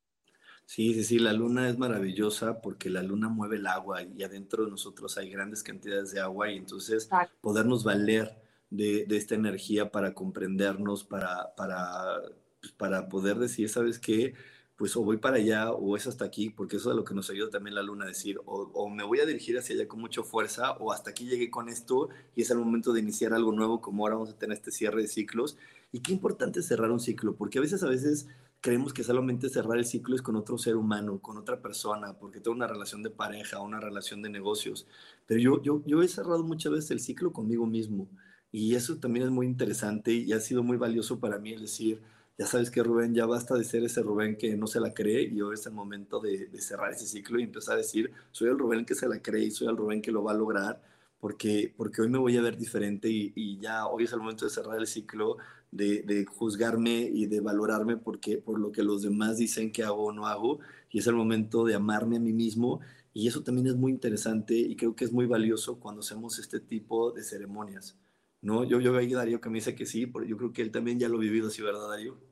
[0.64, 4.64] Sí, sí, sí, la luna es maravillosa porque la luna mueve el agua y adentro
[4.64, 7.10] de nosotros hay grandes cantidades de agua y entonces
[7.42, 12.22] podernos valer de, de, esta energía para comprendernos, para, para,
[12.62, 14.36] pues, para poder decir, ¿sabes qué?
[14.80, 17.30] Pues o voy para allá o es hasta aquí, porque eso es lo que nos
[17.30, 20.00] ayuda también la luna a decir, o, o me voy a dirigir hacia allá con
[20.00, 23.52] mucha fuerza o hasta aquí llegué con esto y es el momento de iniciar algo
[23.52, 25.58] nuevo como ahora vamos a tener este cierre de ciclos.
[25.92, 28.28] Y qué importante cerrar un ciclo, porque a veces, a veces
[28.62, 32.40] creemos que solamente cerrar el ciclo es con otro ser humano, con otra persona, porque
[32.40, 34.88] tengo una relación de pareja, una relación de negocios.
[35.26, 38.08] Pero yo, yo, yo he cerrado muchas veces el ciclo conmigo mismo.
[38.52, 42.02] Y eso también es muy interesante y ha sido muy valioso para mí el decir,
[42.40, 45.24] ya sabes que Rubén, ya basta de ser ese Rubén que no se la cree
[45.24, 48.58] y hoy es el momento de, cerrar ese ciclo y empezar a decir, soy el
[48.58, 50.82] Rubén que se la cree y soy el Rubén que lo va a lograr
[51.20, 54.52] porque, porque hoy me voy a ver diferente y, ya hoy es el momento de
[54.52, 55.36] cerrar el ciclo
[55.72, 60.12] de, juzgarme y de valorarme porque, por lo que los demás dicen que hago o
[60.14, 60.60] no hago,
[60.92, 62.80] y es el momento de amarme a mí mismo,
[63.14, 66.62] y eso también es muy interesante y creo que es muy valioso cuando hacemos este
[66.62, 67.98] tipo de ceremonias.
[68.42, 68.64] ¿no?
[68.64, 70.72] Yo, yo veo a Darío que me dice que sí, pero yo creo que él
[70.72, 72.29] también ya lo ha vivido así, ¿verdad, Darío?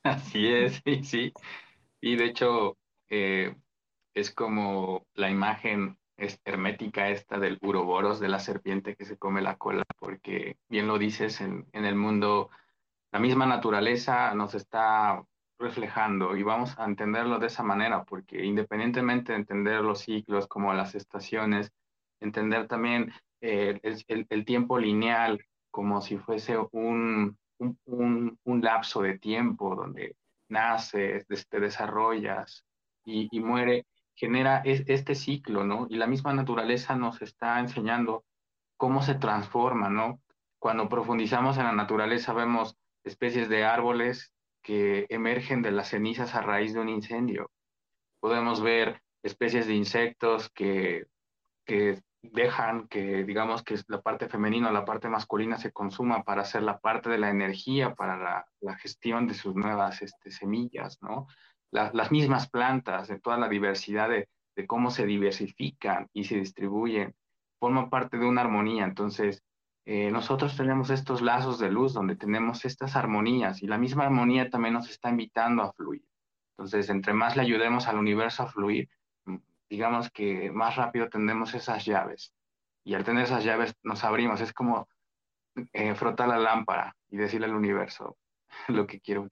[0.02, 1.32] Así es, sí, sí.
[2.00, 2.76] Y de hecho,
[3.08, 3.54] eh,
[4.14, 5.98] es como la imagen
[6.44, 10.98] hermética esta del uroboros, de la serpiente que se come la cola, porque bien lo
[10.98, 12.50] dices, en, en el mundo
[13.12, 15.24] la misma naturaleza nos está
[15.58, 20.72] reflejando y vamos a entenderlo de esa manera, porque independientemente de entender los ciclos como
[20.72, 21.72] las estaciones,
[22.20, 29.76] entender también eh, el, tiempo lineal como si fuese un, un, un, lapso de tiempo
[29.76, 30.16] donde
[30.48, 32.64] naces, te desarrollas
[33.04, 35.86] y, y muere, genera este ciclo, ¿no?
[35.88, 38.24] Y la misma naturaleza nos está enseñando
[38.76, 40.20] cómo se transforma, ¿no?
[40.58, 44.32] Cuando profundizamos en la naturaleza vemos especies de árboles
[44.62, 47.50] que emergen de las cenizas a raíz de un incendio.
[48.20, 51.06] Podemos ver especies de insectos que,
[51.64, 56.42] que dejan que, digamos, que la parte femenina o la parte masculina se consuma para
[56.42, 61.26] hacer la parte de la energía para la, gestión de sus nuevas este, semillas, ¿no?
[61.70, 67.14] las mismas plantas, de toda la diversidad de, de cómo se diversifican y se distribuyen,
[67.58, 68.84] forman parte de una armonía.
[68.84, 69.42] Entonces,
[69.86, 74.50] eh, nosotros tenemos estos lazos de luz donde tenemos estas armonías y la misma armonía
[74.50, 76.04] también nos está invitando a fluir.
[76.56, 78.88] Entonces, entre más le ayudemos al universo a fluir,
[79.70, 82.34] digamos que más rápido tendremos esas llaves.
[82.84, 84.40] Y al tener esas llaves nos abrimos.
[84.40, 84.88] Es como
[85.72, 88.18] eh, frotar la lámpara y decirle al universo
[88.68, 89.28] lo que quiero.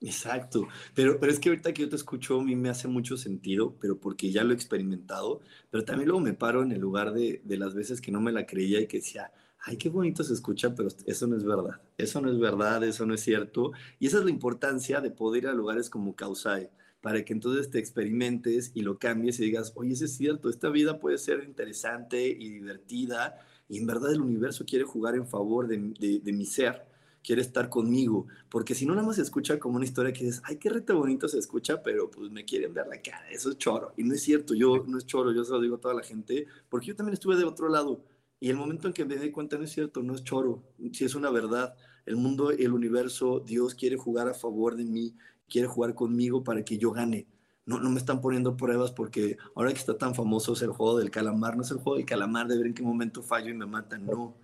[0.00, 3.16] Exacto, pero, pero es que ahorita que yo te escucho a mí me hace mucho
[3.16, 5.40] sentido, pero porque ya lo he experimentado,
[5.70, 8.30] pero también luego me paro en el lugar de, de las veces que no me
[8.30, 11.80] la creía y que decía, ay, qué bonito se escucha, pero eso no es verdad,
[11.96, 13.72] eso no es verdad, eso no es cierto.
[13.98, 16.70] Y esa es la importancia de poder ir a lugares como Causai,
[17.00, 20.68] para que entonces te experimentes y lo cambies y digas, oye, eso es cierto, esta
[20.68, 23.38] vida puede ser interesante y divertida,
[23.68, 26.86] y en verdad el universo quiere jugar en favor de, mi ser,
[27.22, 30.42] quiere estar conmigo, porque si no nada más se escucha como una historia que dices,
[30.44, 33.58] ay, qué rete bonito se escucha, pero pues me quieren ver la cara, eso es
[33.58, 35.94] choro, y no es cierto, yo no es choro, yo se lo digo a toda
[35.94, 38.02] la gente, porque yo también estuve del otro lado,
[38.40, 41.04] y el momento en que me di cuenta no es cierto, no es choro, si
[41.04, 41.74] es una verdad.
[42.06, 45.14] El mundo, el universo, Dios quiere jugar a favor de mí,
[45.48, 47.26] quiere jugar conmigo para que yo gane.
[47.66, 50.98] No, no me están poniendo pruebas porque ahora que está tan famoso es el juego
[50.98, 53.54] del calamar, no es el juego del calamar de ver en qué momento fallo y
[53.54, 54.36] me matan, no.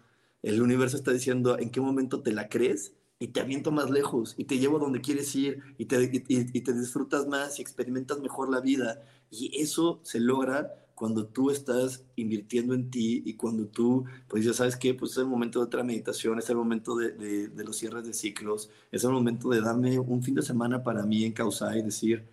[0.43, 4.35] El universo está diciendo en qué momento te la crees y te aviento más lejos
[4.37, 9.03] y te llevo donde quieres ir y te disfrutas más y experimentas mejor la vida.
[9.31, 14.55] Y eso se logra cuando tú estás invirtiendo en ti y cuando tú, pues ya
[14.55, 18.07] sabes que pues es el momento de otra meditación, es el momento de, los cierres
[18.07, 21.77] de ciclos, es el momento de darme un fin de semana para mí en causa
[21.77, 22.25] y decir,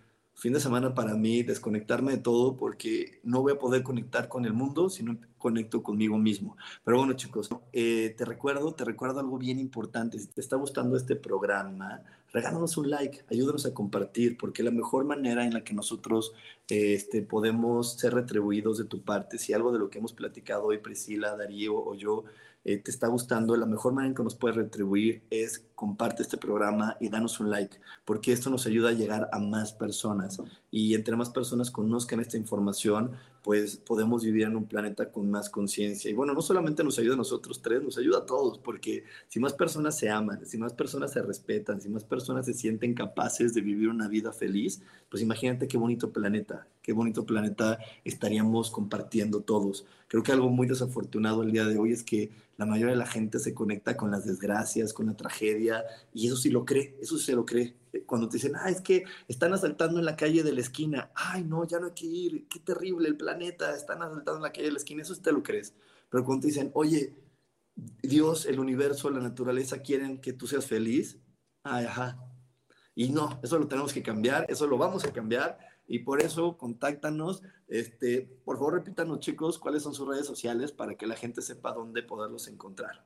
[0.42, 4.44] fin de semana para mí, desconectarme de todo porque no voy a poder conectar con
[4.44, 6.56] el mundo si no conecto conmigo mismo.
[6.82, 10.18] Pero bueno, chicos, eh, te recuerdo, te recuerdo algo bien importante.
[10.18, 15.04] Si te está gustando este programa, regálanos un like, ayúdanos a compartir, porque la mejor
[15.04, 16.32] manera en la que nosotros
[16.68, 20.78] este, podemos ser retribuidos de tu parte, si algo de lo que hemos platicado hoy,
[20.78, 22.24] Priscila, Darío o yo,
[22.64, 26.36] eh, te está gustando, la mejor manera en que nos puedes retribuir es comparte este
[26.36, 30.40] programa y danos un like, porque esto nos ayuda a llegar a más personas.
[30.70, 33.10] Y entre más personas conozcan esta información,
[33.42, 36.08] pues podemos vivir en un planeta con más conciencia.
[36.08, 39.40] Y bueno, no solamente nos ayuda a nosotros tres, nos ayuda a todos, porque si
[39.40, 43.52] más personas se aman, si más personas se respetan, si más personas se sienten capaces
[43.52, 49.40] de vivir una vida feliz, pues imagínate qué bonito planeta, qué bonito planeta estaríamos compartiendo
[49.40, 49.84] todos.
[50.06, 53.06] Creo que algo muy desafortunado el día de hoy es que la mayoría de la
[53.06, 55.71] gente se conecta con las desgracias, con la tragedia,
[56.12, 57.76] y eso sí lo cree, eso sí se lo cree.
[58.06, 61.44] Cuando te dicen, ah, es que están asaltando en la calle de la esquina, ay,
[61.44, 64.66] no, ya no hay que ir, qué terrible el planeta, están asaltando en la calle
[64.66, 65.74] de la esquina, eso sí te lo crees.
[66.10, 67.14] Pero cuando te dicen, oye,
[68.02, 71.18] Dios, el universo, la naturaleza quieren que tú seas feliz,
[71.64, 72.18] ay, ajá.
[72.94, 76.56] Y no, eso lo tenemos que cambiar, eso lo vamos a cambiar y por eso
[76.56, 77.42] contáctanos.
[77.68, 81.72] Este, por favor, repítanos, chicos, cuáles son sus redes sociales para que la gente sepa
[81.72, 83.04] dónde poderlos encontrar.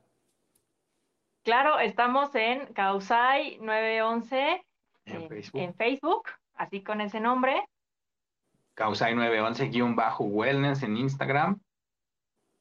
[1.47, 4.66] Claro, estamos en Causai 911
[5.05, 5.28] en,
[5.74, 6.24] Facebook.
[6.57, 7.64] así con ese nombre.
[8.74, 11.61] Causai 911-wellness en Instagram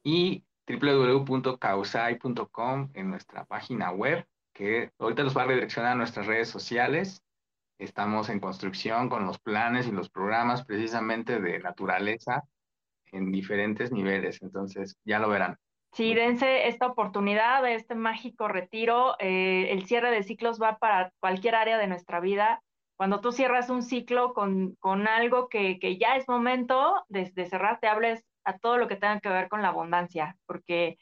[0.04, 4.24] y www.causai.com en nuestra página web,
[4.54, 7.24] que ahorita los va a redireccionar a nuestras redes sociales
[7.78, 12.42] Estamos en construcción con los planes y los programas precisamente de naturaleza
[13.12, 15.58] en diferentes niveles, entonces ya lo verán.
[15.96, 19.16] Sí, dense esta oportunidad de este mágico retiro.
[19.18, 22.62] Eh, el cierre de ciclos va para cualquier área de nuestra vida.
[22.96, 27.46] Cuando tú cierras un ciclo con, con algo que, que, ya es momento de, de
[27.46, 30.98] cerrar, te hables a todo lo que tenga que ver con la abundancia, porque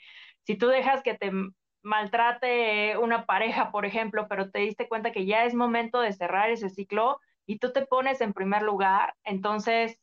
[0.46, 1.32] si tú dejas que te
[1.82, 6.50] maltrate una pareja, por ejemplo, pero te diste cuenta que ya es momento de cerrar
[6.50, 9.98] ese ciclo y tú te pones en primer lugar, entonces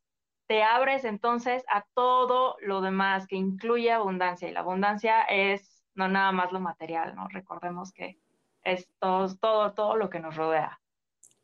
[0.51, 6.09] te abres entonces a todo lo demás que incluye abundancia y la abundancia es no
[6.09, 7.29] nada más lo material, ¿no?
[7.29, 8.19] Recordemos que
[8.61, 10.81] es todo, todo, todo lo que nos rodea.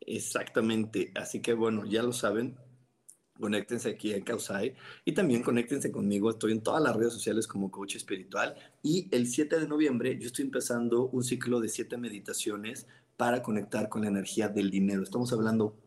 [0.00, 2.58] Exactamente, así que bueno, ya lo saben,
[3.40, 4.74] conéctense aquí en Causai
[5.06, 6.28] y también conéctense conmigo.
[6.28, 10.26] Estoy en todas las redes sociales como coach espiritual y el 7 de noviembre yo
[10.26, 12.86] estoy empezando un ciclo de siete meditaciones
[13.16, 15.02] para conectar con la energía del dinero.
[15.02, 15.78] Estamos hablando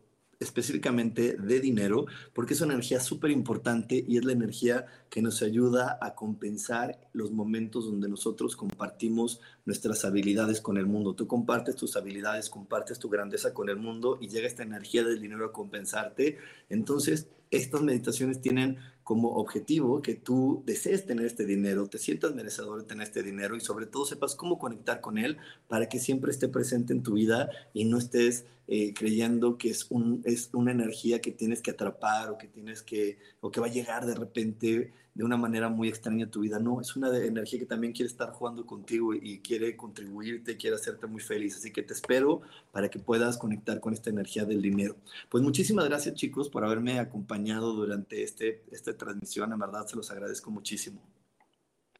[0.42, 5.42] específicamente de dinero, porque es una energía súper importante y es la energía que nos
[5.42, 11.14] ayuda a compensar los momentos donde nosotros compartimos nuestras habilidades con el mundo.
[11.14, 15.20] Tú compartes tus habilidades, compartes tu grandeza con el mundo y llega esta energía del
[15.20, 16.38] dinero a compensarte.
[16.68, 18.78] Entonces, estas meditaciones tienen
[19.12, 23.54] como objetivo que tú desees tener este dinero, te sientas merecedor de tener este dinero
[23.56, 25.36] y sobre todo sepas cómo conectar con él
[25.68, 29.86] para que siempre esté presente en tu vida y no estés eh, creyendo que es,
[29.90, 33.66] un, es una energía que tienes que atrapar o que tienes que, o que va
[33.66, 36.58] a llegar de repente de una manera muy extraña a tu vida.
[36.58, 41.06] No, es una energía que también quiere estar jugando contigo y quiere contribuirte, quiere hacerte
[41.06, 41.56] muy feliz.
[41.56, 42.40] Así que te espero
[42.70, 44.96] para que puedas conectar con esta energía del dinero.
[45.28, 49.52] Pues muchísimas gracias chicos por haberme acompañado durante este, esta transmisión.
[49.52, 51.02] En verdad se los agradezco muchísimo.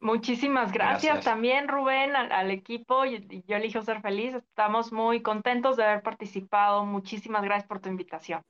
[0.01, 3.05] Muchísimas gracias, también, Rubén, al, equipo.
[3.05, 4.33] Yo, yo elijo ser feliz.
[4.33, 6.85] Estamos muy contentos de haber participado.
[6.85, 8.41] Muchísimas gracias por tu invitación.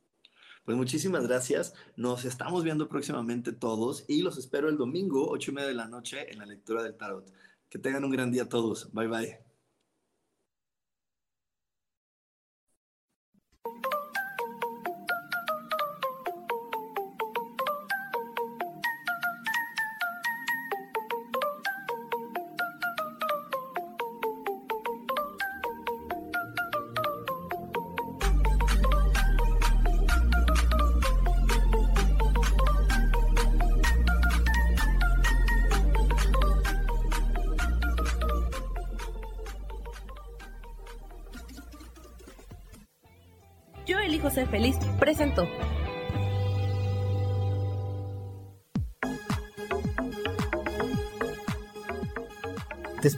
[0.66, 1.74] Pues muchísimas gracias.
[1.96, 5.88] Nos estamos viendo próximamente todos y los espero el domingo, ocho y media de la
[5.88, 7.26] noche, en la lectura del tarot.
[7.70, 8.92] Que tengan un gran día todos.
[8.94, 9.53] Bye bye.